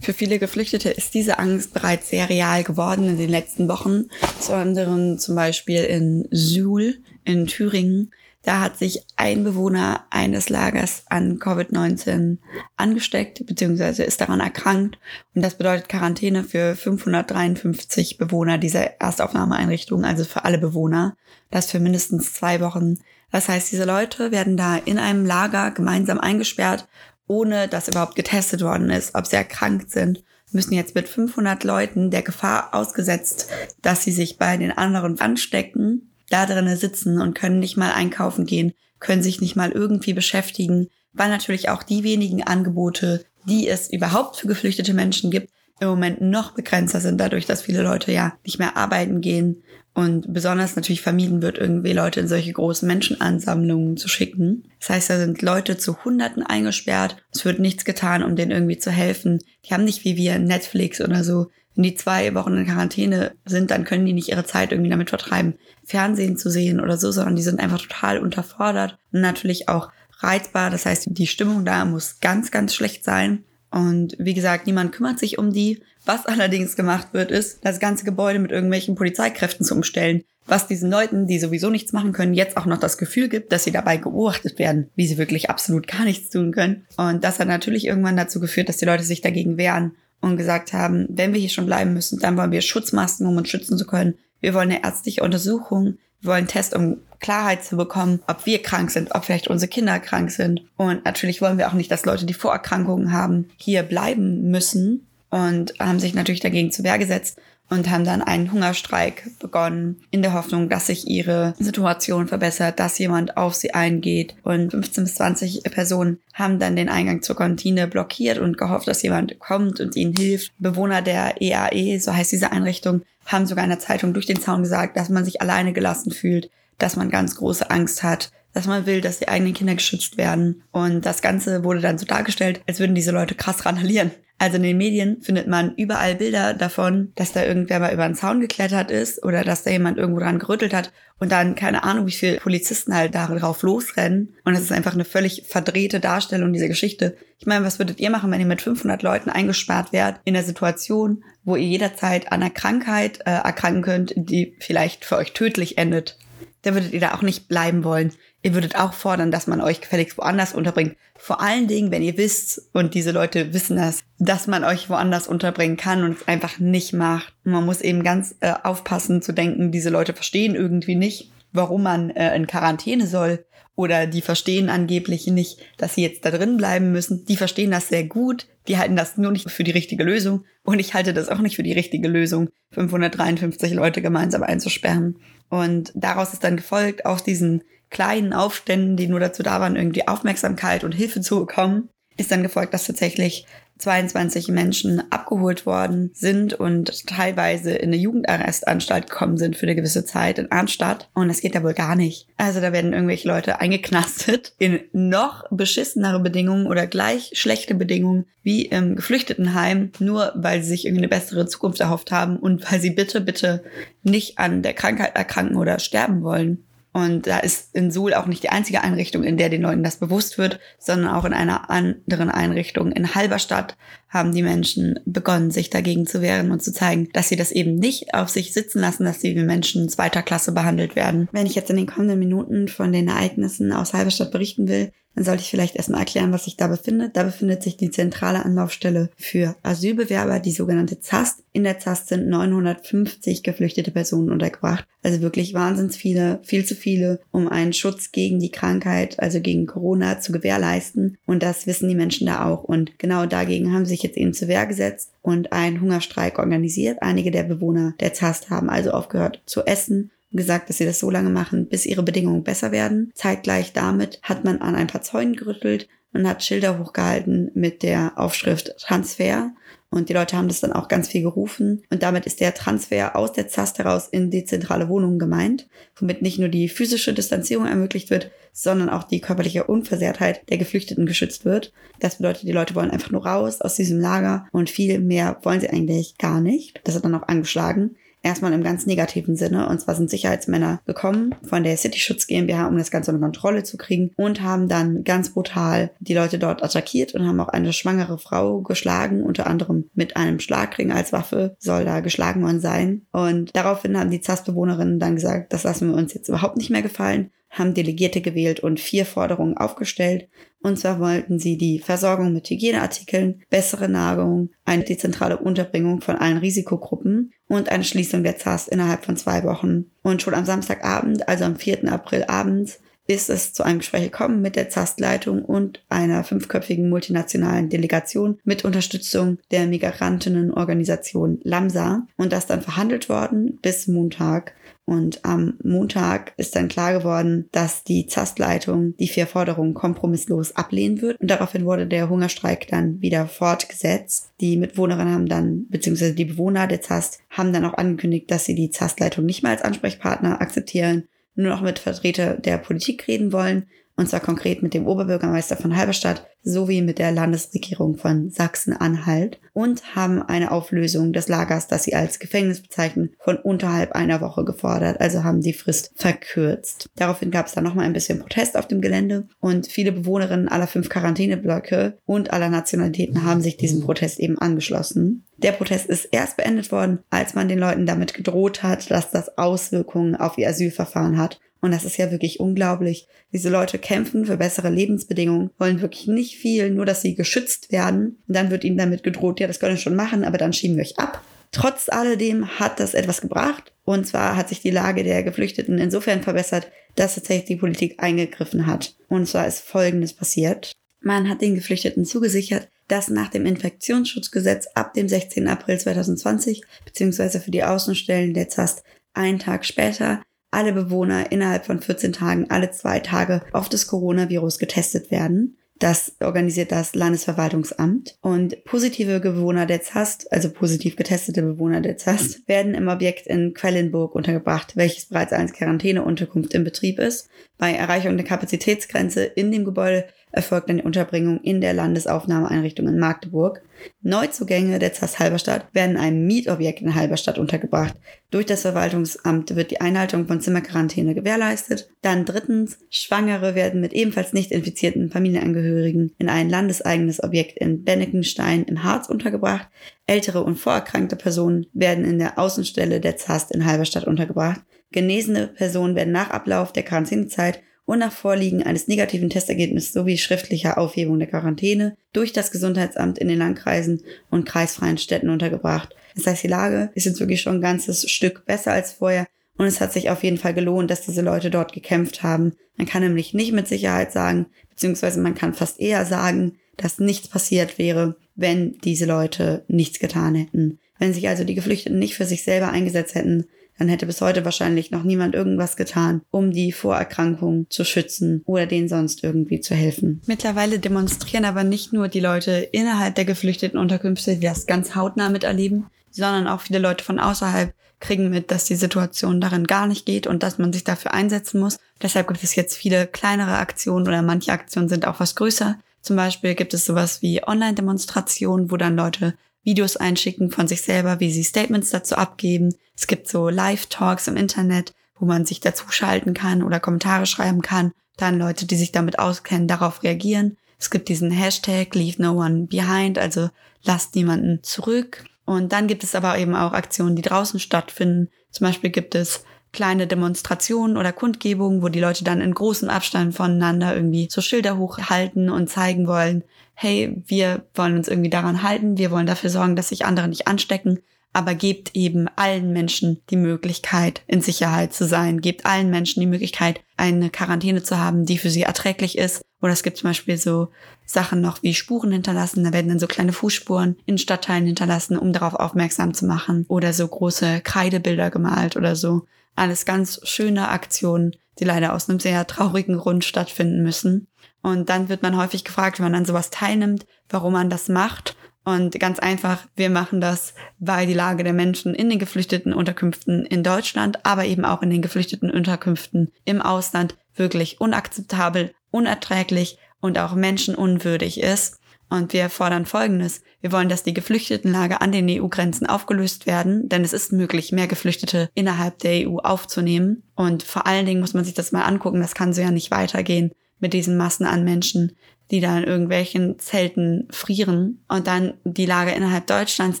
Für 0.00 0.12
viele 0.12 0.38
Geflüchtete 0.38 0.90
ist 0.90 1.14
diese 1.14 1.38
Angst 1.38 1.72
bereits 1.72 2.10
sehr 2.10 2.28
real 2.28 2.62
geworden 2.64 3.08
in 3.08 3.18
den 3.18 3.30
letzten 3.30 3.68
Wochen. 3.68 4.04
Zu 4.40 4.54
anderen 4.54 5.18
zum 5.18 5.34
Beispiel 5.34 5.84
in 5.84 6.28
Suhl 6.30 6.98
in 7.24 7.46
Thüringen. 7.46 8.12
Da 8.46 8.60
hat 8.60 8.78
sich 8.78 9.02
ein 9.16 9.42
Bewohner 9.42 10.06
eines 10.10 10.48
Lagers 10.50 11.02
an 11.08 11.40
Covid-19 11.40 12.38
angesteckt 12.76 13.44
bzw. 13.44 14.04
ist 14.04 14.20
daran 14.20 14.38
erkrankt. 14.38 15.00
Und 15.34 15.42
das 15.42 15.58
bedeutet 15.58 15.88
Quarantäne 15.88 16.44
für 16.44 16.76
553 16.76 18.18
Bewohner 18.18 18.58
dieser 18.58 19.00
Erstaufnahmeeinrichtung, 19.00 20.04
also 20.04 20.24
für 20.24 20.44
alle 20.44 20.58
Bewohner. 20.58 21.16
Das 21.50 21.72
für 21.72 21.80
mindestens 21.80 22.34
zwei 22.34 22.60
Wochen. 22.60 22.98
Das 23.32 23.48
heißt, 23.48 23.72
diese 23.72 23.84
Leute 23.84 24.30
werden 24.30 24.56
da 24.56 24.76
in 24.76 25.00
einem 25.00 25.26
Lager 25.26 25.72
gemeinsam 25.72 26.20
eingesperrt 26.20 26.86
ohne 27.26 27.68
dass 27.68 27.88
überhaupt 27.88 28.14
getestet 28.14 28.62
worden 28.62 28.90
ist, 28.90 29.14
ob 29.14 29.26
sie 29.26 29.36
erkrankt 29.36 29.90
sind, 29.90 30.22
müssen 30.52 30.74
jetzt 30.74 30.94
mit 30.94 31.08
500 31.08 31.64
Leuten 31.64 32.10
der 32.10 32.22
Gefahr 32.22 32.72
ausgesetzt, 32.72 33.48
dass 33.82 34.04
sie 34.04 34.12
sich 34.12 34.38
bei 34.38 34.56
den 34.56 34.72
anderen 34.72 35.20
anstecken, 35.20 36.12
da 36.30 36.46
drinnen 36.46 36.76
sitzen 36.76 37.20
und 37.20 37.34
können 37.34 37.58
nicht 37.58 37.76
mal 37.76 37.92
einkaufen 37.92 38.46
gehen, 38.46 38.72
können 38.98 39.22
sich 39.22 39.40
nicht 39.40 39.56
mal 39.56 39.72
irgendwie 39.72 40.14
beschäftigen, 40.14 40.88
weil 41.12 41.28
natürlich 41.28 41.68
auch 41.68 41.82
die 41.82 42.04
wenigen 42.04 42.42
Angebote, 42.42 43.24
die 43.44 43.68
es 43.68 43.90
überhaupt 43.90 44.36
für 44.36 44.48
geflüchtete 44.48 44.94
Menschen 44.94 45.30
gibt, 45.30 45.50
im 45.78 45.88
Moment 45.88 46.22
noch 46.22 46.52
begrenzter 46.52 47.00
sind, 47.00 47.20
dadurch, 47.20 47.44
dass 47.44 47.62
viele 47.62 47.82
Leute 47.82 48.10
ja 48.10 48.34
nicht 48.44 48.58
mehr 48.58 48.76
arbeiten 48.76 49.20
gehen, 49.20 49.62
und 49.96 50.30
besonders 50.30 50.76
natürlich 50.76 51.00
vermieden 51.00 51.40
wird, 51.40 51.56
irgendwie 51.56 51.94
Leute 51.94 52.20
in 52.20 52.28
solche 52.28 52.52
großen 52.52 52.86
Menschenansammlungen 52.86 53.96
zu 53.96 54.08
schicken. 54.08 54.64
Das 54.78 54.90
heißt, 54.90 55.08
da 55.08 55.18
sind 55.18 55.40
Leute 55.40 55.78
zu 55.78 56.04
Hunderten 56.04 56.42
eingesperrt. 56.42 57.16
Es 57.32 57.46
wird 57.46 57.60
nichts 57.60 57.86
getan, 57.86 58.22
um 58.22 58.36
denen 58.36 58.50
irgendwie 58.50 58.76
zu 58.76 58.90
helfen. 58.90 59.38
Die 59.64 59.72
haben 59.72 59.84
nicht 59.84 60.04
wie 60.04 60.18
wir 60.18 60.38
Netflix 60.38 61.00
oder 61.00 61.24
so. 61.24 61.46
Wenn 61.74 61.84
die 61.84 61.94
zwei 61.94 62.34
Wochen 62.34 62.58
in 62.58 62.66
Quarantäne 62.66 63.32
sind, 63.46 63.70
dann 63.70 63.84
können 63.84 64.04
die 64.04 64.12
nicht 64.12 64.28
ihre 64.28 64.44
Zeit 64.44 64.70
irgendwie 64.70 64.90
damit 64.90 65.08
vertreiben, 65.08 65.54
Fernsehen 65.82 66.36
zu 66.36 66.50
sehen 66.50 66.78
oder 66.78 66.98
so, 66.98 67.10
sondern 67.10 67.36
die 67.36 67.42
sind 67.42 67.58
einfach 67.58 67.80
total 67.80 68.18
unterfordert 68.18 68.98
und 69.12 69.22
natürlich 69.22 69.70
auch 69.70 69.90
reizbar. 70.18 70.68
Das 70.68 70.84
heißt, 70.84 71.06
die 71.08 71.26
Stimmung 71.26 71.64
da 71.64 71.86
muss 71.86 72.20
ganz, 72.20 72.50
ganz 72.50 72.74
schlecht 72.74 73.02
sein. 73.02 73.44
Und 73.76 74.16
wie 74.18 74.32
gesagt, 74.32 74.66
niemand 74.66 74.92
kümmert 74.92 75.18
sich 75.18 75.36
um 75.36 75.52
die. 75.52 75.82
Was 76.06 76.24
allerdings 76.24 76.76
gemacht 76.76 77.08
wird, 77.12 77.30
ist, 77.30 77.62
das 77.62 77.78
ganze 77.78 78.06
Gebäude 78.06 78.38
mit 78.38 78.50
irgendwelchen 78.50 78.94
Polizeikräften 78.94 79.66
zu 79.66 79.74
umstellen. 79.74 80.22
Was 80.46 80.66
diesen 80.66 80.90
Leuten, 80.90 81.26
die 81.26 81.38
sowieso 81.38 81.68
nichts 81.68 81.92
machen 81.92 82.12
können, 82.12 82.32
jetzt 82.32 82.56
auch 82.56 82.64
noch 82.64 82.78
das 82.78 82.96
Gefühl 82.96 83.28
gibt, 83.28 83.52
dass 83.52 83.64
sie 83.64 83.72
dabei 83.72 83.98
beobachtet 83.98 84.58
werden, 84.58 84.88
wie 84.94 85.06
sie 85.06 85.18
wirklich 85.18 85.50
absolut 85.50 85.88
gar 85.88 86.04
nichts 86.04 86.30
tun 86.30 86.52
können. 86.52 86.86
Und 86.96 87.22
das 87.22 87.38
hat 87.38 87.48
natürlich 87.48 87.86
irgendwann 87.86 88.16
dazu 88.16 88.40
geführt, 88.40 88.70
dass 88.70 88.78
die 88.78 88.86
Leute 88.86 89.04
sich 89.04 89.20
dagegen 89.20 89.58
wehren 89.58 89.92
und 90.22 90.38
gesagt 90.38 90.72
haben, 90.72 91.06
wenn 91.10 91.34
wir 91.34 91.40
hier 91.40 91.50
schon 91.50 91.66
bleiben 91.66 91.92
müssen, 91.92 92.18
dann 92.18 92.38
wollen 92.38 92.52
wir 92.52 92.62
Schutzmasken, 92.62 93.26
um 93.26 93.36
uns 93.36 93.50
schützen 93.50 93.76
zu 93.76 93.84
können. 93.84 94.14
Wir 94.40 94.54
wollen 94.54 94.70
eine 94.70 94.84
ärztliche 94.84 95.22
Untersuchung. 95.22 95.98
Wir 96.26 96.32
wollen 96.32 96.38
einen 96.38 96.48
Test, 96.48 96.74
um 96.74 96.96
Klarheit 97.20 97.64
zu 97.64 97.76
bekommen, 97.76 98.20
ob 98.26 98.46
wir 98.46 98.60
krank 98.60 98.90
sind, 98.90 99.14
ob 99.14 99.24
vielleicht 99.24 99.46
unsere 99.46 99.70
Kinder 99.70 100.00
krank 100.00 100.32
sind. 100.32 100.62
Und 100.76 101.04
natürlich 101.04 101.40
wollen 101.40 101.56
wir 101.56 101.68
auch 101.68 101.72
nicht, 101.72 101.88
dass 101.88 102.04
Leute, 102.04 102.26
die 102.26 102.34
Vorerkrankungen 102.34 103.12
haben, 103.12 103.48
hier 103.56 103.84
bleiben 103.84 104.50
müssen 104.50 105.06
und 105.30 105.74
haben 105.78 106.00
sich 106.00 106.14
natürlich 106.14 106.40
dagegen 106.40 106.72
zu 106.72 106.82
Wehr 106.82 106.98
gesetzt 106.98 107.38
und 107.70 107.90
haben 107.90 108.04
dann 108.04 108.22
einen 108.22 108.50
Hungerstreik 108.50 109.38
begonnen, 109.38 110.00
in 110.10 110.22
der 110.22 110.32
Hoffnung, 110.32 110.68
dass 110.68 110.88
sich 110.88 111.06
ihre 111.08 111.54
Situation 111.60 112.26
verbessert, 112.26 112.80
dass 112.80 112.98
jemand 112.98 113.36
auf 113.36 113.54
sie 113.54 113.72
eingeht. 113.72 114.34
Und 114.42 114.72
15 114.72 115.04
bis 115.04 115.14
20 115.14 115.62
Personen 115.64 116.18
haben 116.34 116.58
dann 116.58 116.74
den 116.74 116.88
Eingang 116.88 117.22
zur 117.22 117.36
Kantine 117.36 117.86
blockiert 117.86 118.38
und 118.38 118.58
gehofft, 118.58 118.88
dass 118.88 119.02
jemand 119.02 119.38
kommt 119.38 119.80
und 119.80 119.94
ihnen 119.94 120.12
hilft. 120.12 120.52
Bewohner 120.58 121.02
der 121.02 121.40
EAE, 121.40 121.94
e, 121.94 121.98
so 121.98 122.12
heißt 122.12 122.32
diese 122.32 122.52
Einrichtung, 122.52 123.02
haben 123.26 123.46
sogar 123.46 123.64
in 123.64 123.70
der 123.70 123.78
Zeitung 123.78 124.14
durch 124.14 124.26
den 124.26 124.40
Zaun 124.40 124.62
gesagt, 124.62 124.96
dass 124.96 125.08
man 125.08 125.24
sich 125.24 125.40
alleine 125.40 125.72
gelassen 125.72 126.12
fühlt, 126.12 126.50
dass 126.78 126.96
man 126.96 127.10
ganz 127.10 127.36
große 127.36 127.70
Angst 127.70 128.02
hat, 128.02 128.30
dass 128.52 128.66
man 128.66 128.86
will, 128.86 129.00
dass 129.00 129.18
die 129.18 129.28
eigenen 129.28 129.52
Kinder 129.52 129.74
geschützt 129.74 130.16
werden. 130.16 130.62
Und 130.72 131.04
das 131.04 131.20
Ganze 131.20 131.64
wurde 131.64 131.80
dann 131.80 131.98
so 131.98 132.06
dargestellt, 132.06 132.62
als 132.66 132.80
würden 132.80 132.94
diese 132.94 133.10
Leute 133.10 133.34
krass 133.34 133.66
randalieren. 133.66 134.12
Also 134.38 134.56
in 134.56 134.64
den 134.64 134.76
Medien 134.76 135.22
findet 135.22 135.46
man 135.46 135.74
überall 135.76 136.14
Bilder 136.14 136.52
davon, 136.52 137.12
dass 137.14 137.32
da 137.32 137.42
irgendwer 137.42 137.80
mal 137.80 137.92
über 137.92 138.04
einen 138.04 138.14
Zaun 138.14 138.40
geklettert 138.40 138.90
ist 138.90 139.24
oder 139.24 139.44
dass 139.44 139.62
da 139.62 139.70
jemand 139.70 139.96
irgendwo 139.96 140.20
dran 140.20 140.38
gerüttelt 140.38 140.74
hat 140.74 140.92
und 141.18 141.32
dann 141.32 141.54
keine 141.54 141.84
Ahnung, 141.84 142.06
wie 142.06 142.12
viele 142.12 142.36
Polizisten 142.36 142.94
halt 142.94 143.14
darauf 143.14 143.62
losrennen. 143.62 144.34
Und 144.44 144.52
das 144.52 144.62
ist 144.62 144.72
einfach 144.72 144.92
eine 144.92 145.06
völlig 145.06 145.44
verdrehte 145.48 146.00
Darstellung 146.00 146.52
dieser 146.52 146.68
Geschichte. 146.68 147.16
Ich 147.38 147.46
meine, 147.46 147.64
was 147.64 147.78
würdet 147.78 147.98
ihr 147.98 148.10
machen, 148.10 148.30
wenn 148.30 148.40
ihr 148.40 148.46
mit 148.46 148.60
500 148.60 149.02
Leuten 149.02 149.30
eingesperrt 149.30 149.92
wärt 149.92 150.20
in 150.24 150.34
der 150.34 150.44
Situation, 150.44 151.24
wo 151.46 151.56
ihr 151.56 151.66
jederzeit 151.66 152.32
an 152.32 152.42
einer 152.42 152.50
Krankheit 152.50 153.20
äh, 153.20 153.30
erkranken 153.30 153.80
könnt, 153.80 154.12
die 154.16 154.56
vielleicht 154.60 155.06
für 155.06 155.16
euch 155.16 155.32
tödlich 155.32 155.78
endet? 155.78 156.18
Da 156.62 156.74
würdet 156.74 156.92
ihr 156.92 157.00
da 157.00 157.14
auch 157.14 157.22
nicht 157.22 157.48
bleiben 157.48 157.84
wollen. 157.84 158.12
Ihr 158.42 158.52
würdet 158.52 158.76
auch 158.76 158.92
fordern, 158.92 159.30
dass 159.30 159.46
man 159.46 159.60
euch 159.60 159.80
gefälligst 159.80 160.18
woanders 160.18 160.52
unterbringt. 160.52 160.96
Vor 161.16 161.40
allen 161.40 161.68
Dingen, 161.68 161.92
wenn 161.92 162.02
ihr 162.02 162.16
wisst, 162.16 162.68
und 162.72 162.94
diese 162.94 163.12
Leute 163.12 163.54
wissen 163.54 163.76
das, 163.76 164.02
dass 164.18 164.48
man 164.48 164.64
euch 164.64 164.90
woanders 164.90 165.28
unterbringen 165.28 165.76
kann 165.76 166.02
und 166.02 166.18
es 166.18 166.28
einfach 166.28 166.58
nicht 166.58 166.92
macht. 166.92 167.32
man 167.44 167.64
muss 167.64 167.80
eben 167.80 168.02
ganz 168.02 168.34
äh, 168.40 168.52
aufpassen 168.62 169.22
zu 169.22 169.32
denken, 169.32 169.70
diese 169.70 169.90
Leute 169.90 170.12
verstehen 170.12 170.56
irgendwie 170.56 170.96
nicht, 170.96 171.30
warum 171.52 171.84
man 171.84 172.10
äh, 172.10 172.34
in 172.34 172.48
Quarantäne 172.48 173.06
soll. 173.06 173.46
Oder 173.76 174.06
die 174.06 174.22
verstehen 174.22 174.70
angeblich 174.70 175.26
nicht, 175.26 175.58
dass 175.76 175.94
sie 175.94 176.02
jetzt 176.02 176.24
da 176.24 176.30
drin 176.30 176.56
bleiben 176.56 176.92
müssen. 176.92 177.26
Die 177.26 177.36
verstehen 177.36 177.70
das 177.70 177.88
sehr 177.88 178.04
gut. 178.04 178.46
Die 178.68 178.78
halten 178.78 178.96
das 178.96 179.18
nur 179.18 179.30
nicht 179.30 179.50
für 179.50 179.64
die 179.64 179.70
richtige 179.70 180.02
Lösung. 180.02 180.44
Und 180.64 180.78
ich 180.78 180.94
halte 180.94 181.12
das 181.12 181.28
auch 181.28 181.40
nicht 181.40 181.56
für 181.56 181.62
die 181.62 181.74
richtige 181.74 182.08
Lösung, 182.08 182.48
553 182.72 183.74
Leute 183.74 184.00
gemeinsam 184.00 184.42
einzusperren. 184.42 185.18
Und 185.50 185.92
daraus 185.94 186.32
ist 186.32 186.42
dann 186.42 186.56
gefolgt, 186.56 187.04
aus 187.04 187.22
diesen 187.22 187.62
kleinen 187.90 188.32
Aufständen, 188.32 188.96
die 188.96 189.06
nur 189.06 189.20
dazu 189.20 189.42
da 189.42 189.60
waren, 189.60 189.76
irgendwie 189.76 190.08
Aufmerksamkeit 190.08 190.82
und 190.82 190.92
Hilfe 190.92 191.20
zu 191.20 191.40
bekommen, 191.40 191.90
ist 192.16 192.30
dann 192.30 192.42
gefolgt, 192.42 192.74
dass 192.74 192.86
tatsächlich 192.86 193.46
22 193.78 194.48
Menschen 194.48 195.02
abgeholt 195.12 195.66
worden 195.66 196.10
sind 196.14 196.54
und 196.54 197.06
teilweise 197.06 197.72
in 197.72 197.90
eine 197.90 197.96
Jugendarrestanstalt 197.96 199.10
gekommen 199.10 199.36
sind 199.36 199.56
für 199.56 199.66
eine 199.66 199.74
gewisse 199.74 200.04
Zeit 200.04 200.38
in 200.38 200.50
Arnstadt. 200.50 201.08
Und 201.14 201.28
das 201.28 201.40
geht 201.40 201.54
da 201.54 201.62
wohl 201.62 201.74
gar 201.74 201.94
nicht. 201.94 202.26
Also 202.38 202.60
da 202.60 202.72
werden 202.72 202.94
irgendwelche 202.94 203.28
Leute 203.28 203.60
eingeknastet 203.60 204.54
in 204.58 204.80
noch 204.92 205.44
beschissenere 205.50 206.20
Bedingungen 206.20 206.66
oder 206.66 206.86
gleich 206.86 207.32
schlechte 207.34 207.74
Bedingungen 207.74 208.26
wie 208.42 208.64
im 208.64 208.96
Geflüchtetenheim, 208.96 209.90
nur 209.98 210.32
weil 210.36 210.62
sie 210.62 210.68
sich 210.68 210.86
irgendwie 210.86 211.02
eine 211.02 211.08
bessere 211.08 211.46
Zukunft 211.46 211.80
erhofft 211.80 212.12
haben 212.12 212.38
und 212.38 212.70
weil 212.70 212.80
sie 212.80 212.90
bitte, 212.90 213.20
bitte 213.20 213.62
nicht 214.02 214.38
an 214.38 214.62
der 214.62 214.72
Krankheit 214.72 215.16
erkranken 215.16 215.56
oder 215.56 215.78
sterben 215.80 216.22
wollen. 216.22 216.65
Und 216.96 217.26
da 217.26 217.40
ist 217.40 217.76
in 217.76 217.90
Suhl 217.90 218.14
auch 218.14 218.24
nicht 218.24 218.42
die 218.42 218.48
einzige 218.48 218.82
Einrichtung, 218.82 219.22
in 219.22 219.36
der 219.36 219.50
den 219.50 219.60
Leuten 219.60 219.84
das 219.84 219.98
bewusst 219.98 220.38
wird, 220.38 220.60
sondern 220.78 221.10
auch 221.10 221.26
in 221.26 221.34
einer 221.34 221.68
anderen 221.68 222.30
Einrichtung 222.30 222.90
in 222.90 223.14
Halberstadt 223.14 223.76
haben 224.08 224.32
die 224.32 224.42
Menschen 224.42 224.98
begonnen, 225.04 225.50
sich 225.50 225.68
dagegen 225.68 226.06
zu 226.06 226.22
wehren 226.22 226.50
und 226.50 226.62
zu 226.62 226.72
zeigen, 226.72 227.10
dass 227.12 227.28
sie 227.28 227.36
das 227.36 227.52
eben 227.52 227.74
nicht 227.74 228.14
auf 228.14 228.30
sich 228.30 228.54
sitzen 228.54 228.80
lassen, 228.80 229.04
dass 229.04 229.20
sie 229.20 229.36
wie 229.36 229.42
Menschen 229.42 229.90
zweiter 229.90 230.22
Klasse 230.22 230.52
behandelt 230.52 230.96
werden. 230.96 231.28
Wenn 231.32 231.44
ich 231.44 231.54
jetzt 231.54 231.68
in 231.68 231.76
den 231.76 231.86
kommenden 231.86 232.18
Minuten 232.18 232.66
von 232.66 232.92
den 232.92 233.08
Ereignissen 233.08 233.74
aus 233.74 233.92
Halberstadt 233.92 234.30
berichten 234.30 234.66
will, 234.66 234.90
dann 235.16 235.24
sollte 235.24 235.42
ich 235.42 235.50
vielleicht 235.50 235.76
erstmal 235.76 236.00
erklären, 236.00 236.30
was 236.30 236.44
sich 236.44 236.56
da 236.56 236.68
befindet. 236.68 237.16
Da 237.16 237.22
befindet 237.22 237.62
sich 237.62 237.78
die 237.78 237.90
zentrale 237.90 238.44
Anlaufstelle 238.44 239.08
für 239.16 239.56
Asylbewerber, 239.62 240.40
die 240.40 240.52
sogenannte 240.52 241.00
ZAST. 241.00 241.42
In 241.54 241.64
der 241.64 241.78
ZAST 241.78 242.08
sind 242.08 242.28
950 242.28 243.42
geflüchtete 243.42 243.90
Personen 243.90 244.30
untergebracht. 244.30 244.86
Also 245.02 245.22
wirklich 245.22 245.54
wahnsinns 245.54 245.96
viele, 245.96 246.40
viel 246.42 246.66
zu 246.66 246.74
viele, 246.74 247.20
um 247.30 247.48
einen 247.48 247.72
Schutz 247.72 248.12
gegen 248.12 248.40
die 248.40 248.50
Krankheit, 248.50 249.18
also 249.18 249.40
gegen 249.40 249.66
Corona 249.66 250.20
zu 250.20 250.32
gewährleisten. 250.32 251.16
Und 251.24 251.42
das 251.42 251.66
wissen 251.66 251.88
die 251.88 251.94
Menschen 251.94 252.26
da 252.26 252.44
auch. 252.44 252.62
Und 252.64 252.98
genau 252.98 253.24
dagegen 253.24 253.72
haben 253.72 253.86
sich 253.86 254.02
jetzt 254.02 254.18
eben 254.18 254.34
zur 254.34 254.48
Wehr 254.48 254.66
gesetzt 254.66 255.12
und 255.22 255.50
einen 255.50 255.80
Hungerstreik 255.80 256.38
organisiert. 256.38 256.98
Einige 257.00 257.30
der 257.30 257.44
Bewohner 257.44 257.94
der 258.00 258.12
ZAST 258.12 258.50
haben 258.50 258.68
also 258.68 258.90
aufgehört 258.90 259.40
zu 259.46 259.64
essen 259.64 260.10
gesagt, 260.36 260.68
dass 260.68 260.78
sie 260.78 260.84
das 260.84 260.98
so 260.98 261.10
lange 261.10 261.30
machen, 261.30 261.68
bis 261.68 261.86
ihre 261.86 262.02
Bedingungen 262.02 262.44
besser 262.44 262.72
werden. 262.72 263.10
Zeitgleich 263.14 263.72
damit 263.72 264.20
hat 264.22 264.44
man 264.44 264.60
an 264.60 264.74
ein 264.74 264.86
paar 264.86 265.02
Zäunen 265.02 265.36
gerüttelt 265.36 265.88
und 266.12 266.28
hat 266.28 266.42
Schilder 266.42 266.78
hochgehalten 266.78 267.50
mit 267.54 267.82
der 267.82 268.12
Aufschrift 268.16 268.76
Transfer. 268.78 269.52
Und 269.88 270.08
die 270.08 270.12
Leute 270.12 270.36
haben 270.36 270.48
das 270.48 270.60
dann 270.60 270.72
auch 270.72 270.88
ganz 270.88 271.08
viel 271.08 271.22
gerufen. 271.22 271.82
Und 271.90 272.02
damit 272.02 272.26
ist 272.26 272.40
der 272.40 272.54
Transfer 272.54 273.16
aus 273.16 273.32
der 273.32 273.48
ZAST 273.48 273.78
heraus 273.78 274.08
in 274.10 274.30
dezentrale 274.30 274.88
Wohnungen 274.88 275.18
gemeint, 275.18 275.68
womit 275.94 276.22
nicht 276.22 276.38
nur 276.38 276.48
die 276.48 276.68
physische 276.68 277.14
Distanzierung 277.14 277.66
ermöglicht 277.66 278.10
wird, 278.10 278.30
sondern 278.52 278.88
auch 278.88 279.04
die 279.04 279.20
körperliche 279.20 279.64
Unversehrtheit 279.64 280.48
der 280.50 280.58
Geflüchteten 280.58 281.06
geschützt 281.06 281.44
wird. 281.44 281.72
Das 282.00 282.16
bedeutet, 282.16 282.42
die 282.42 282.52
Leute 282.52 282.74
wollen 282.74 282.90
einfach 282.90 283.10
nur 283.10 283.24
raus 283.24 283.60
aus 283.60 283.76
diesem 283.76 284.00
Lager 284.00 284.48
und 284.50 284.70
viel 284.70 284.98
mehr 284.98 285.38
wollen 285.42 285.60
sie 285.60 285.70
eigentlich 285.70 286.18
gar 286.18 286.40
nicht. 286.40 286.80
Das 286.84 286.94
hat 286.94 287.04
dann 287.04 287.14
auch 287.14 287.28
angeschlagen 287.28 287.96
erstmal 288.26 288.52
im 288.52 288.62
ganz 288.62 288.86
negativen 288.86 289.36
Sinne. 289.36 289.68
Und 289.68 289.80
zwar 289.80 289.94
sind 289.94 290.10
Sicherheitsmänner 290.10 290.80
gekommen 290.84 291.34
von 291.48 291.62
der 291.62 291.76
City 291.76 291.98
Schutz 291.98 292.26
GmbH, 292.26 292.66
um 292.66 292.76
das 292.76 292.90
Ganze 292.90 293.12
unter 293.12 293.22
Kontrolle 293.22 293.62
zu 293.62 293.76
kriegen 293.76 294.10
und 294.16 294.42
haben 294.42 294.68
dann 294.68 295.04
ganz 295.04 295.32
brutal 295.32 295.90
die 296.00 296.14
Leute 296.14 296.38
dort 296.38 296.62
attackiert 296.62 297.14
und 297.14 297.26
haben 297.26 297.40
auch 297.40 297.48
eine 297.48 297.72
schwangere 297.72 298.18
Frau 298.18 298.60
geschlagen, 298.60 299.22
unter 299.22 299.46
anderem 299.46 299.90
mit 299.94 300.16
einem 300.16 300.40
Schlagring 300.40 300.92
als 300.92 301.12
Waffe 301.12 301.56
soll 301.58 301.84
da 301.84 302.00
geschlagen 302.00 302.42
worden 302.42 302.60
sein. 302.60 303.06
Und 303.12 303.54
daraufhin 303.54 303.98
haben 303.98 304.10
die 304.10 304.20
ZAS-Bewohnerinnen 304.20 304.98
dann 304.98 305.14
gesagt, 305.14 305.52
das 305.52 305.64
lassen 305.64 305.90
wir 305.90 305.96
uns 305.96 306.12
jetzt 306.12 306.28
überhaupt 306.28 306.56
nicht 306.56 306.70
mehr 306.70 306.82
gefallen 306.82 307.30
haben 307.58 307.74
Delegierte 307.74 308.20
gewählt 308.20 308.60
und 308.60 308.80
vier 308.80 309.06
Forderungen 309.06 309.56
aufgestellt. 309.56 310.28
Und 310.66 310.80
zwar 310.80 310.98
wollten 310.98 311.38
sie 311.38 311.56
die 311.56 311.78
Versorgung 311.78 312.32
mit 312.32 312.50
Hygieneartikeln, 312.50 313.40
bessere 313.50 313.88
Nahrung, 313.88 314.50
eine 314.64 314.82
dezentrale 314.82 315.36
Unterbringung 315.36 316.00
von 316.00 316.16
allen 316.16 316.38
Risikogruppen 316.38 317.32
und 317.46 317.68
eine 317.68 317.84
Schließung 317.84 318.24
der 318.24 318.36
ZAS 318.36 318.66
innerhalb 318.66 319.04
von 319.04 319.16
zwei 319.16 319.44
Wochen. 319.44 319.92
Und 320.02 320.22
schon 320.22 320.34
am 320.34 320.44
Samstagabend, 320.44 321.28
also 321.28 321.44
am 321.44 321.54
4. 321.54 321.88
April 321.92 322.24
abends, 322.24 322.80
ist 323.06 323.30
es 323.30 323.52
zu 323.52 323.62
einem 323.62 323.78
Gespräch 323.78 324.04
gekommen 324.04 324.42
mit 324.42 324.56
der 324.56 324.68
ZAST-Leitung 324.68 325.44
und 325.44 325.82
einer 325.88 326.24
fünfköpfigen 326.24 326.88
multinationalen 326.88 327.68
Delegation 327.68 328.38
mit 328.44 328.64
Unterstützung 328.64 329.38
der 329.50 329.66
Migrantinnenorganisation 329.66 331.40
LAMSA 331.42 332.06
und 332.16 332.32
das 332.32 332.46
dann 332.46 332.62
verhandelt 332.62 333.08
worden 333.08 333.58
bis 333.62 333.86
Montag. 333.86 334.54
Und 334.84 335.24
am 335.24 335.54
Montag 335.64 336.32
ist 336.36 336.54
dann 336.54 336.68
klar 336.68 336.92
geworden, 336.92 337.48
dass 337.50 337.82
die 337.82 338.06
ZAST-Leitung 338.06 338.96
die 338.98 339.08
vier 339.08 339.26
Forderungen 339.26 339.74
kompromisslos 339.74 340.54
ablehnen 340.54 341.02
wird. 341.02 341.20
Und 341.20 341.28
daraufhin 341.28 341.64
wurde 341.64 341.88
der 341.88 342.08
Hungerstreik 342.08 342.68
dann 342.68 343.00
wieder 343.00 343.26
fortgesetzt. 343.26 344.30
Die 344.40 344.56
Mitwohnerinnen 344.56 345.12
haben 345.12 345.28
dann, 345.28 345.66
beziehungsweise 345.68 346.14
die 346.14 346.26
Bewohner 346.26 346.68
der 346.68 346.82
ZAST 346.82 347.18
haben 347.30 347.52
dann 347.52 347.64
auch 347.64 347.74
angekündigt, 347.74 348.30
dass 348.30 348.44
sie 348.44 348.54
die 348.54 348.70
ZAST-Leitung 348.70 349.26
nicht 349.26 349.42
mehr 349.42 349.52
als 349.52 349.62
Ansprechpartner 349.62 350.40
akzeptieren 350.40 351.08
nur 351.36 351.50
noch 351.50 351.60
mit 351.62 351.78
Vertreter 351.78 352.34
der 352.34 352.58
Politik 352.58 353.06
reden 353.06 353.32
wollen, 353.32 353.68
und 353.96 354.08
zwar 354.08 354.20
konkret 354.20 354.62
mit 354.62 354.74
dem 354.74 354.86
Oberbürgermeister 354.86 355.56
von 355.56 355.76
Halberstadt 355.76 356.26
sowie 356.42 356.80
mit 356.82 356.98
der 356.98 357.10
Landesregierung 357.10 357.96
von 357.96 358.30
Sachsen-Anhalt 358.30 359.40
und 359.52 359.96
haben 359.96 360.22
eine 360.22 360.52
Auflösung 360.52 361.12
des 361.12 361.28
Lagers, 361.28 361.66
das 361.66 361.84
sie 361.84 361.94
als 361.94 362.18
Gefängnis 362.18 362.60
bezeichnen, 362.60 363.10
von 363.18 363.36
unterhalb 363.36 363.92
einer 363.92 364.20
Woche 364.20 364.44
gefordert, 364.44 365.00
also 365.00 365.24
haben 365.24 365.40
die 365.40 365.54
Frist 365.54 365.92
verkürzt. 365.96 366.88
Daraufhin 366.96 367.30
gab 367.30 367.46
es 367.46 367.52
dann 367.52 367.64
nochmal 367.64 367.86
ein 367.86 367.92
bisschen 367.92 368.20
Protest 368.20 368.56
auf 368.56 368.68
dem 368.68 368.80
Gelände 368.80 369.28
und 369.40 369.66
viele 369.66 369.92
Bewohnerinnen 369.92 370.48
aller 370.48 370.68
fünf 370.68 370.88
Quarantäneblöcke 370.88 371.98
und 372.04 372.32
aller 372.32 372.48
Nationalitäten 372.48 373.24
haben 373.24 373.40
sich 373.40 373.56
diesem 373.56 373.80
Protest 373.80 374.20
eben 374.20 374.38
angeschlossen. 374.38 375.24
Der 375.38 375.52
Protest 375.52 375.86
ist 375.86 376.08
erst 376.12 376.36
beendet 376.36 376.70
worden, 376.72 377.00
als 377.10 377.34
man 377.34 377.48
den 377.48 377.58
Leuten 377.58 377.86
damit 377.86 378.14
gedroht 378.14 378.62
hat, 378.62 378.90
dass 378.90 379.10
das 379.10 379.36
Auswirkungen 379.36 380.16
auf 380.16 380.38
ihr 380.38 380.48
Asylverfahren 380.48 381.18
hat. 381.18 381.40
Und 381.60 381.72
das 381.72 381.84
ist 381.84 381.96
ja 381.96 382.10
wirklich 382.10 382.40
unglaublich. 382.40 383.08
Diese 383.32 383.48
Leute 383.48 383.78
kämpfen 383.78 384.26
für 384.26 384.36
bessere 384.36 384.70
Lebensbedingungen, 384.70 385.50
wollen 385.58 385.80
wirklich 385.80 386.06
nicht 386.06 386.36
viel, 386.36 386.70
nur 386.70 386.86
dass 386.86 387.02
sie 387.02 387.14
geschützt 387.14 387.72
werden. 387.72 388.18
Und 388.28 388.36
dann 388.36 388.50
wird 388.50 388.64
ihnen 388.64 388.78
damit 388.78 389.02
gedroht, 389.02 389.40
ja, 389.40 389.46
das 389.46 389.58
könnt 389.58 389.72
ihr 389.72 389.78
schon 389.78 389.96
machen, 389.96 390.24
aber 390.24 390.38
dann 390.38 390.52
schieben 390.52 390.76
wir 390.76 390.84
euch 390.84 390.98
ab. 390.98 391.22
Trotz 391.52 391.88
alledem 391.88 392.58
hat 392.58 392.80
das 392.80 392.94
etwas 392.94 393.20
gebracht. 393.20 393.72
Und 393.84 394.06
zwar 394.06 394.36
hat 394.36 394.48
sich 394.48 394.60
die 394.60 394.70
Lage 394.70 395.04
der 395.04 395.22
Geflüchteten 395.22 395.78
insofern 395.78 396.22
verbessert, 396.22 396.70
dass 396.96 397.14
tatsächlich 397.14 397.46
die 397.46 397.56
Politik 397.56 398.02
eingegriffen 398.02 398.66
hat. 398.66 398.96
Und 399.08 399.26
zwar 399.26 399.46
ist 399.46 399.60
Folgendes 399.60 400.12
passiert. 400.12 400.72
Man 401.00 401.28
hat 401.28 401.40
den 401.40 401.54
Geflüchteten 401.54 402.04
zugesichert, 402.04 402.68
dass 402.88 403.08
nach 403.08 403.28
dem 403.28 403.46
Infektionsschutzgesetz 403.46 404.66
ab 404.74 404.94
dem 404.94 405.08
16. 405.08 405.48
April 405.48 405.78
2020 405.78 406.62
beziehungsweise 406.84 407.40
für 407.40 407.50
die 407.50 407.64
Außenstellen 407.64 408.34
der 408.34 408.48
ZAST 408.48 408.82
einen 409.14 409.38
Tag 409.38 409.64
später 409.64 410.22
alle 410.56 410.72
Bewohner 410.72 411.30
innerhalb 411.30 411.66
von 411.66 411.80
14 411.80 412.14
Tagen 412.14 412.46
alle 412.50 412.70
zwei 412.70 412.98
Tage 413.00 413.42
auf 413.52 413.68
das 413.68 413.86
Coronavirus 413.86 414.58
getestet 414.58 415.10
werden. 415.10 415.58
Das 415.78 416.16
organisiert 416.20 416.72
das 416.72 416.94
Landesverwaltungsamt. 416.94 418.16
Und 418.22 418.64
positive 418.64 419.20
Bewohner 419.20 419.66
der 419.66 419.82
ZAST, 419.82 420.32
also 420.32 420.50
positiv 420.50 420.96
getestete 420.96 421.42
Bewohner 421.42 421.82
der 421.82 421.98
ZAST, 421.98 422.48
werden 422.48 422.74
im 422.74 422.88
Objekt 422.88 423.26
in 423.26 423.52
Quellenburg 423.52 424.14
untergebracht, 424.14 424.74
welches 424.76 425.10
bereits 425.10 425.34
als 425.34 425.52
Quarantäneunterkunft 425.52 426.54
in 426.54 426.64
Betrieb 426.64 426.98
ist. 426.98 427.28
Bei 427.58 427.72
Erreichung 427.72 428.16
der 428.16 428.24
Kapazitätsgrenze 428.24 429.24
in 429.24 429.52
dem 429.52 429.66
Gebäude 429.66 430.06
erfolgt 430.36 430.68
die 430.68 430.82
Unterbringung 430.82 431.40
in 431.40 431.60
der 431.60 431.72
Landesaufnahmeeinrichtung 431.72 432.86
in 432.86 432.98
Magdeburg. 432.98 433.62
Neuzugänge 434.02 434.78
der 434.78 434.92
ZAS 434.92 435.18
Halberstadt 435.18 435.66
werden 435.72 435.92
in 435.92 435.96
einem 435.96 436.26
Mietobjekt 436.26 436.82
in 436.82 436.94
Halberstadt 436.94 437.38
untergebracht. 437.38 437.94
Durch 438.30 438.46
das 438.46 438.62
Verwaltungsamt 438.62 439.56
wird 439.56 439.70
die 439.70 439.80
Einhaltung 439.80 440.26
von 440.26 440.40
Zimmerquarantäne 440.40 441.14
gewährleistet. 441.14 441.88
Dann 442.02 442.24
drittens, 442.24 442.78
Schwangere 442.90 443.54
werden 443.54 443.80
mit 443.80 443.92
ebenfalls 443.92 444.32
nicht 444.32 444.52
infizierten 444.52 445.10
Familienangehörigen 445.10 446.12
in 446.18 446.28
ein 446.28 446.50
landeseigenes 446.50 447.22
Objekt 447.22 447.58
in 447.58 447.84
Bennekenstein 447.84 448.64
im 448.64 448.84
Harz 448.84 449.08
untergebracht. 449.08 449.68
Ältere 450.06 450.42
und 450.42 450.56
vorerkrankte 450.58 451.16
Personen 451.16 451.66
werden 451.72 452.04
in 452.04 452.18
der 452.18 452.38
Außenstelle 452.38 453.00
der 453.00 453.16
ZAST 453.16 453.52
in 453.52 453.64
Halberstadt 453.64 454.06
untergebracht. 454.06 454.60
Genesene 454.92 455.48
Personen 455.48 455.94
werden 455.94 456.12
nach 456.12 456.30
Ablauf 456.30 456.72
der 456.72 456.82
Quarantänezeit 456.82 457.60
und 457.86 458.00
nach 458.00 458.12
Vorliegen 458.12 458.62
eines 458.62 458.88
negativen 458.88 459.30
Testergebnisses 459.30 459.94
sowie 459.94 460.18
schriftlicher 460.18 460.76
Aufhebung 460.76 461.18
der 461.18 461.28
Quarantäne 461.28 461.96
durch 462.12 462.32
das 462.32 462.50
Gesundheitsamt 462.50 463.18
in 463.18 463.28
den 463.28 463.38
Landkreisen 463.38 464.02
und 464.28 464.44
kreisfreien 464.44 464.98
Städten 464.98 465.30
untergebracht. 465.30 465.94
Das 466.14 466.26
heißt, 466.26 466.42
die 466.42 466.48
Lage 466.48 466.90
ist 466.94 467.06
jetzt 467.06 467.20
wirklich 467.20 467.40
schon 467.40 467.56
ein 467.56 467.62
ganzes 467.62 468.10
Stück 468.10 468.44
besser 468.44 468.72
als 468.72 468.92
vorher 468.92 469.26
und 469.56 469.66
es 469.66 469.80
hat 469.80 469.92
sich 469.92 470.10
auf 470.10 470.22
jeden 470.22 470.36
Fall 470.36 470.52
gelohnt, 470.52 470.90
dass 470.90 471.02
diese 471.02 471.22
Leute 471.22 471.50
dort 471.50 471.72
gekämpft 471.72 472.22
haben. 472.22 472.52
Man 472.76 472.86
kann 472.86 473.02
nämlich 473.02 473.32
nicht 473.32 473.52
mit 473.52 473.68
Sicherheit 473.68 474.12
sagen, 474.12 474.46
beziehungsweise 474.68 475.20
man 475.20 475.34
kann 475.34 475.54
fast 475.54 475.80
eher 475.80 476.04
sagen, 476.04 476.58
dass 476.76 476.98
nichts 476.98 477.28
passiert 477.28 477.78
wäre, 477.78 478.16
wenn 478.34 478.76
diese 478.84 479.06
Leute 479.06 479.64
nichts 479.68 479.98
getan 479.98 480.34
hätten. 480.34 480.78
Wenn 480.98 481.14
sich 481.14 481.28
also 481.28 481.44
die 481.44 481.54
Geflüchteten 481.54 481.98
nicht 481.98 482.16
für 482.16 482.26
sich 482.26 482.42
selber 482.42 482.70
eingesetzt 482.70 483.14
hätten, 483.14 483.46
dann 483.78 483.88
hätte 483.88 484.06
bis 484.06 484.20
heute 484.20 484.44
wahrscheinlich 484.44 484.90
noch 484.90 485.02
niemand 485.02 485.34
irgendwas 485.34 485.76
getan, 485.76 486.22
um 486.30 486.52
die 486.52 486.72
Vorerkrankung 486.72 487.66
zu 487.68 487.84
schützen 487.84 488.42
oder 488.46 488.66
denen 488.66 488.88
sonst 488.88 489.22
irgendwie 489.22 489.60
zu 489.60 489.74
helfen. 489.74 490.22
Mittlerweile 490.26 490.78
demonstrieren 490.78 491.44
aber 491.44 491.64
nicht 491.64 491.92
nur 491.92 492.08
die 492.08 492.20
Leute 492.20 492.68
innerhalb 492.72 493.14
der 493.14 493.24
geflüchteten 493.24 493.78
Unterkünfte, 493.78 494.36
die 494.36 494.46
das 494.46 494.66
ganz 494.66 494.94
hautnah 494.94 495.28
miterleben, 495.28 495.86
sondern 496.10 496.46
auch 496.46 496.60
viele 496.60 496.78
Leute 496.78 497.04
von 497.04 497.18
außerhalb 497.18 497.74
kriegen 498.00 498.30
mit, 498.30 498.50
dass 498.50 498.64
die 498.64 498.74
Situation 498.74 499.40
darin 499.40 499.66
gar 499.66 499.86
nicht 499.86 500.04
geht 500.04 500.26
und 500.26 500.42
dass 500.42 500.58
man 500.58 500.72
sich 500.72 500.84
dafür 500.84 501.14
einsetzen 501.14 501.60
muss. 501.60 501.78
Deshalb 502.02 502.28
gibt 502.28 502.42
es 502.42 502.54
jetzt 502.54 502.76
viele 502.76 503.06
kleinere 503.06 503.56
Aktionen 503.56 504.06
oder 504.06 504.22
manche 504.22 504.52
Aktionen 504.52 504.88
sind 504.88 505.06
auch 505.06 505.20
was 505.20 505.34
größer. 505.34 505.78
Zum 506.02 506.16
Beispiel 506.16 506.54
gibt 506.54 506.74
es 506.74 506.84
sowas 506.84 507.22
wie 507.22 507.42
Online-Demonstrationen, 507.42 508.70
wo 508.70 508.76
dann 508.76 508.96
Leute 508.96 509.34
Videos 509.66 509.96
einschicken 509.96 510.50
von 510.50 510.68
sich 510.68 510.80
selber, 510.80 511.20
wie 511.20 511.30
sie 511.30 511.42
Statements 511.42 511.90
dazu 511.90 512.14
abgeben. 512.14 512.74
Es 512.96 513.08
gibt 513.08 513.28
so 513.28 513.48
Live-Talks 513.48 514.28
im 514.28 514.36
Internet, 514.36 514.94
wo 515.18 515.26
man 515.26 515.44
sich 515.44 515.60
dazu 515.60 515.86
schalten 515.90 516.32
kann 516.32 516.62
oder 516.62 516.80
Kommentare 516.80 517.26
schreiben 517.26 517.62
kann. 517.62 517.92
Dann 518.16 518.38
Leute, 518.38 518.64
die 518.64 518.76
sich 518.76 518.92
damit 518.92 519.18
auskennen, 519.18 519.66
darauf 519.66 520.02
reagieren. 520.04 520.56
Es 520.78 520.90
gibt 520.90 521.08
diesen 521.08 521.32
Hashtag 521.32 521.94
Leave 521.94 522.22
No 522.22 522.40
One 522.40 522.68
Behind, 522.68 523.18
also 523.18 523.50
lasst 523.82 524.14
niemanden 524.14 524.62
zurück. 524.62 525.24
Und 525.44 525.72
dann 525.72 525.88
gibt 525.88 526.04
es 526.04 526.14
aber 526.14 526.38
eben 526.38 526.54
auch 526.54 526.72
Aktionen, 526.72 527.16
die 527.16 527.22
draußen 527.22 527.58
stattfinden. 527.58 528.28
Zum 528.52 528.66
Beispiel 528.66 528.90
gibt 528.90 529.14
es 529.16 529.44
kleine 529.76 530.06
Demonstrationen 530.06 530.96
oder 530.96 531.12
Kundgebungen, 531.12 531.82
wo 531.82 531.88
die 531.88 532.00
Leute 532.00 532.24
dann 532.24 532.40
in 532.40 532.54
großem 532.54 532.88
Abstand 532.88 533.34
voneinander 533.34 533.94
irgendwie 533.94 534.26
so 534.30 534.40
Schilder 534.40 534.78
hochhalten 534.78 535.50
und 535.50 535.68
zeigen 535.68 536.06
wollen, 536.06 536.42
hey, 536.74 537.22
wir 537.26 537.66
wollen 537.74 537.96
uns 537.96 538.08
irgendwie 538.08 538.30
daran 538.30 538.62
halten, 538.62 538.96
wir 538.96 539.10
wollen 539.10 539.26
dafür 539.26 539.50
sorgen, 539.50 539.76
dass 539.76 539.90
sich 539.90 540.06
andere 540.06 540.28
nicht 540.28 540.48
anstecken, 540.48 541.00
aber 541.34 541.54
gebt 541.54 541.94
eben 541.94 542.26
allen 542.36 542.72
Menschen 542.72 543.20
die 543.28 543.36
Möglichkeit, 543.36 544.22
in 544.26 544.40
Sicherheit 544.40 544.94
zu 544.94 545.04
sein, 545.04 545.42
gebt 545.42 545.66
allen 545.66 545.90
Menschen 545.90 546.20
die 546.20 546.26
Möglichkeit, 546.26 546.80
eine 546.96 547.28
Quarantäne 547.28 547.82
zu 547.82 547.98
haben, 547.98 548.24
die 548.24 548.38
für 548.38 548.48
sie 548.48 548.62
erträglich 548.62 549.18
ist. 549.18 549.42
Oder 549.60 549.74
es 549.74 549.82
gibt 549.82 549.98
zum 549.98 550.08
Beispiel 550.08 550.38
so 550.38 550.68
Sachen 551.04 551.42
noch 551.42 551.62
wie 551.62 551.74
Spuren 551.74 552.12
hinterlassen, 552.12 552.64
da 552.64 552.72
werden 552.72 552.88
dann 552.88 552.98
so 552.98 553.06
kleine 553.06 553.34
Fußspuren 553.34 553.96
in 554.06 554.16
Stadtteilen 554.16 554.64
hinterlassen, 554.64 555.18
um 555.18 555.34
darauf 555.34 555.54
aufmerksam 555.54 556.14
zu 556.14 556.24
machen. 556.24 556.64
Oder 556.68 556.94
so 556.94 557.06
große 557.06 557.60
Kreidebilder 557.60 558.30
gemalt 558.30 558.76
oder 558.76 558.96
so. 558.96 559.26
Alles 559.56 559.84
ganz 559.84 560.20
schöne 560.22 560.68
Aktionen, 560.68 561.32
die 561.58 561.64
leider 561.64 561.94
aus 561.94 562.08
einem 562.08 562.20
sehr 562.20 562.46
traurigen 562.46 562.98
Grund 562.98 563.24
stattfinden 563.24 563.82
müssen. 563.82 564.28
Und 564.62 564.88
dann 564.88 565.08
wird 565.08 565.22
man 565.22 565.36
häufig 565.36 565.64
gefragt, 565.64 565.98
wenn 565.98 566.04
man 566.04 566.14
an 566.14 566.24
sowas 566.24 566.50
teilnimmt, 566.50 567.06
warum 567.28 567.54
man 567.54 567.70
das 567.70 567.88
macht. 567.88 568.36
Und 568.64 568.98
ganz 568.98 569.20
einfach, 569.20 569.64
wir 569.76 569.90
machen 569.90 570.20
das, 570.20 570.54
weil 570.78 571.06
die 571.06 571.14
Lage 571.14 571.44
der 571.44 571.52
Menschen 571.52 571.94
in 571.94 572.10
den 572.10 572.18
geflüchteten 572.18 572.72
Unterkünften 572.72 573.46
in 573.46 573.62
Deutschland, 573.62 574.26
aber 574.26 574.44
eben 574.44 574.64
auch 574.64 574.82
in 574.82 574.90
den 574.90 575.02
geflüchteten 575.02 575.50
Unterkünften 575.50 576.32
im 576.44 576.60
Ausland 576.60 577.16
wirklich 577.36 577.80
unakzeptabel, 577.80 578.74
unerträglich 578.90 579.78
und 580.00 580.18
auch 580.18 580.34
menschenunwürdig 580.34 581.40
ist. 581.40 581.78
Und 582.08 582.32
wir 582.32 582.48
fordern 582.50 582.86
Folgendes. 582.86 583.42
Wir 583.60 583.72
wollen, 583.72 583.88
dass 583.88 584.04
die 584.04 584.14
Geflüchtetenlage 584.14 585.00
an 585.00 585.10
den 585.10 585.28
EU-Grenzen 585.28 585.86
aufgelöst 585.86 586.46
werden, 586.46 586.88
denn 586.88 587.02
es 587.02 587.12
ist 587.12 587.32
möglich, 587.32 587.72
mehr 587.72 587.88
Geflüchtete 587.88 588.48
innerhalb 588.54 589.00
der 589.00 589.28
EU 589.28 589.38
aufzunehmen. 589.38 590.22
Und 590.36 590.62
vor 590.62 590.86
allen 590.86 591.06
Dingen 591.06 591.20
muss 591.20 591.34
man 591.34 591.44
sich 591.44 591.54
das 591.54 591.72
mal 591.72 591.82
angucken, 591.82 592.20
das 592.20 592.34
kann 592.34 592.52
so 592.52 592.60
ja 592.60 592.70
nicht 592.70 592.90
weitergehen 592.90 593.50
mit 593.78 593.92
diesen 593.92 594.16
Massen 594.16 594.46
an 594.46 594.64
Menschen, 594.64 595.16
die 595.50 595.60
da 595.60 595.78
in 595.78 595.84
irgendwelchen 595.84 596.58
Zelten 596.58 597.28
frieren. 597.30 598.04
Und 598.08 598.26
dann 598.26 598.54
die 598.64 598.86
Lager 598.86 599.14
innerhalb 599.14 599.46
Deutschlands, 599.46 600.00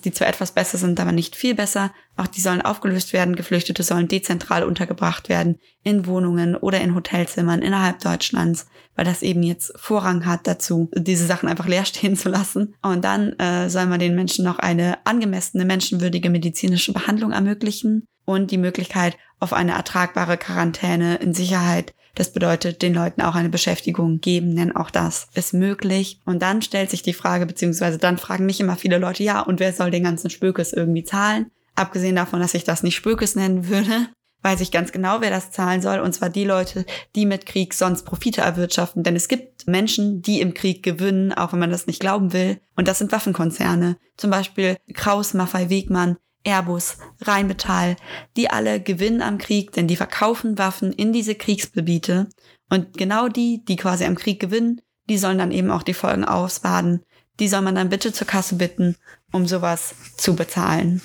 die 0.00 0.10
zwar 0.10 0.28
etwas 0.28 0.52
besser 0.52 0.78
sind, 0.78 0.98
aber 0.98 1.12
nicht 1.12 1.36
viel 1.36 1.54
besser. 1.54 1.92
Auch 2.16 2.26
die 2.26 2.40
sollen 2.40 2.62
aufgelöst 2.62 3.12
werden. 3.12 3.36
Geflüchtete 3.36 3.82
sollen 3.82 4.08
dezentral 4.08 4.64
untergebracht 4.64 5.28
werden. 5.28 5.58
In 5.82 6.06
Wohnungen 6.06 6.56
oder 6.56 6.80
in 6.80 6.94
Hotelzimmern 6.94 7.62
innerhalb 7.62 8.00
Deutschlands. 8.00 8.66
Weil 8.96 9.04
das 9.04 9.22
eben 9.22 9.42
jetzt 9.42 9.72
Vorrang 9.76 10.26
hat 10.26 10.46
dazu, 10.46 10.90
diese 10.94 11.26
Sachen 11.26 11.48
einfach 11.48 11.68
leer 11.68 11.84
stehen 11.84 12.16
zu 12.16 12.28
lassen. 12.28 12.74
Und 12.82 13.04
dann 13.04 13.38
äh, 13.38 13.70
soll 13.70 13.86
man 13.86 14.00
den 14.00 14.16
Menschen 14.16 14.44
noch 14.44 14.58
eine 14.58 14.98
angemessene, 15.04 15.64
menschenwürdige 15.64 16.30
medizinische 16.30 16.92
Behandlung 16.92 17.32
ermöglichen. 17.32 18.06
Und 18.24 18.50
die 18.50 18.58
Möglichkeit 18.58 19.16
auf 19.38 19.52
eine 19.52 19.72
ertragbare 19.72 20.36
Quarantäne 20.36 21.16
in 21.16 21.34
Sicherheit 21.34 21.94
das 22.16 22.32
bedeutet, 22.32 22.82
den 22.82 22.94
Leuten 22.94 23.20
auch 23.20 23.34
eine 23.34 23.50
Beschäftigung 23.50 24.20
geben, 24.20 24.56
denn 24.56 24.74
auch 24.74 24.90
das 24.90 25.28
ist 25.34 25.52
möglich. 25.52 26.20
Und 26.24 26.40
dann 26.40 26.62
stellt 26.62 26.90
sich 26.90 27.02
die 27.02 27.12
Frage, 27.12 27.46
beziehungsweise 27.46 27.98
dann 27.98 28.18
fragen 28.18 28.46
mich 28.46 28.58
immer 28.58 28.76
viele 28.76 28.98
Leute, 28.98 29.22
ja, 29.22 29.40
und 29.42 29.60
wer 29.60 29.72
soll 29.72 29.90
den 29.90 30.04
ganzen 30.04 30.30
Spökes 30.30 30.72
irgendwie 30.72 31.04
zahlen? 31.04 31.50
Abgesehen 31.74 32.16
davon, 32.16 32.40
dass 32.40 32.54
ich 32.54 32.64
das 32.64 32.82
nicht 32.82 32.96
Spökes 32.96 33.36
nennen 33.36 33.68
würde, 33.68 34.08
weiß 34.42 34.60
ich 34.62 34.70
ganz 34.70 34.92
genau, 34.92 35.20
wer 35.20 35.30
das 35.30 35.50
zahlen 35.50 35.82
soll. 35.82 35.98
Und 35.98 36.14
zwar 36.14 36.30
die 36.30 36.44
Leute, 36.44 36.86
die 37.14 37.26
mit 37.26 37.44
Krieg 37.44 37.74
sonst 37.74 38.04
Profite 38.06 38.40
erwirtschaften. 38.40 39.02
Denn 39.02 39.14
es 39.14 39.28
gibt 39.28 39.66
Menschen, 39.66 40.22
die 40.22 40.40
im 40.40 40.54
Krieg 40.54 40.82
gewinnen, 40.82 41.34
auch 41.34 41.52
wenn 41.52 41.58
man 41.58 41.70
das 41.70 41.86
nicht 41.86 42.00
glauben 42.00 42.32
will. 42.32 42.60
Und 42.76 42.88
das 42.88 42.98
sind 42.98 43.12
Waffenkonzerne. 43.12 43.98
Zum 44.16 44.30
Beispiel 44.30 44.76
Kraus 44.94 45.34
Maffei 45.34 45.68
Wegmann, 45.68 46.16
Airbus, 46.46 46.98
Rheinmetall, 47.20 47.96
die 48.36 48.48
alle 48.50 48.80
gewinnen 48.80 49.20
am 49.20 49.38
Krieg, 49.38 49.72
denn 49.72 49.88
die 49.88 49.96
verkaufen 49.96 50.56
Waffen 50.58 50.92
in 50.92 51.12
diese 51.12 51.34
Kriegsgebiete. 51.34 52.28
Und 52.70 52.96
genau 52.96 53.28
die, 53.28 53.64
die 53.64 53.76
quasi 53.76 54.04
am 54.04 54.14
Krieg 54.14 54.40
gewinnen, 54.40 54.80
die 55.08 55.18
sollen 55.18 55.38
dann 55.38 55.52
eben 55.52 55.70
auch 55.70 55.82
die 55.82 55.94
Folgen 55.94 56.24
ausbaden. 56.24 57.02
Die 57.38 57.48
soll 57.48 57.60
man 57.60 57.74
dann 57.74 57.90
bitte 57.90 58.12
zur 58.12 58.26
Kasse 58.26 58.56
bitten, 58.56 58.96
um 59.32 59.46
sowas 59.46 59.94
zu 60.16 60.34
bezahlen. 60.34 61.02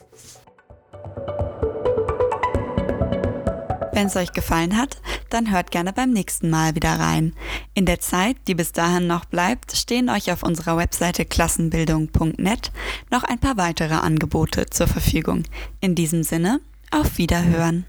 Wenn 4.02 4.08
es 4.08 4.16
euch 4.16 4.32
gefallen 4.32 4.78
hat, 4.78 5.00
dann 5.30 5.52
hört 5.52 5.70
gerne 5.70 5.94
beim 5.94 6.10
nächsten 6.10 6.50
Mal 6.50 6.74
wieder 6.74 6.90
rein. 6.90 7.34
In 7.76 7.86
der 7.86 8.00
Zeit, 8.00 8.36
die 8.48 8.56
bis 8.56 8.72
dahin 8.72 9.06
noch 9.06 9.26
bleibt, 9.26 9.78
stehen 9.78 10.10
euch 10.10 10.32
auf 10.32 10.42
unserer 10.42 10.76
Webseite 10.76 11.24
klassenbildung.net 11.24 12.72
noch 13.12 13.24
ein 13.24 13.38
paar 13.38 13.58
weitere 13.58 13.94
Angebote 13.94 14.66
zur 14.72 14.88
Verfügung. 14.88 15.44
In 15.82 15.94
diesem 15.94 16.24
Sinne, 16.24 16.62
auf 16.90 17.20
Wiederhören. 17.20 17.86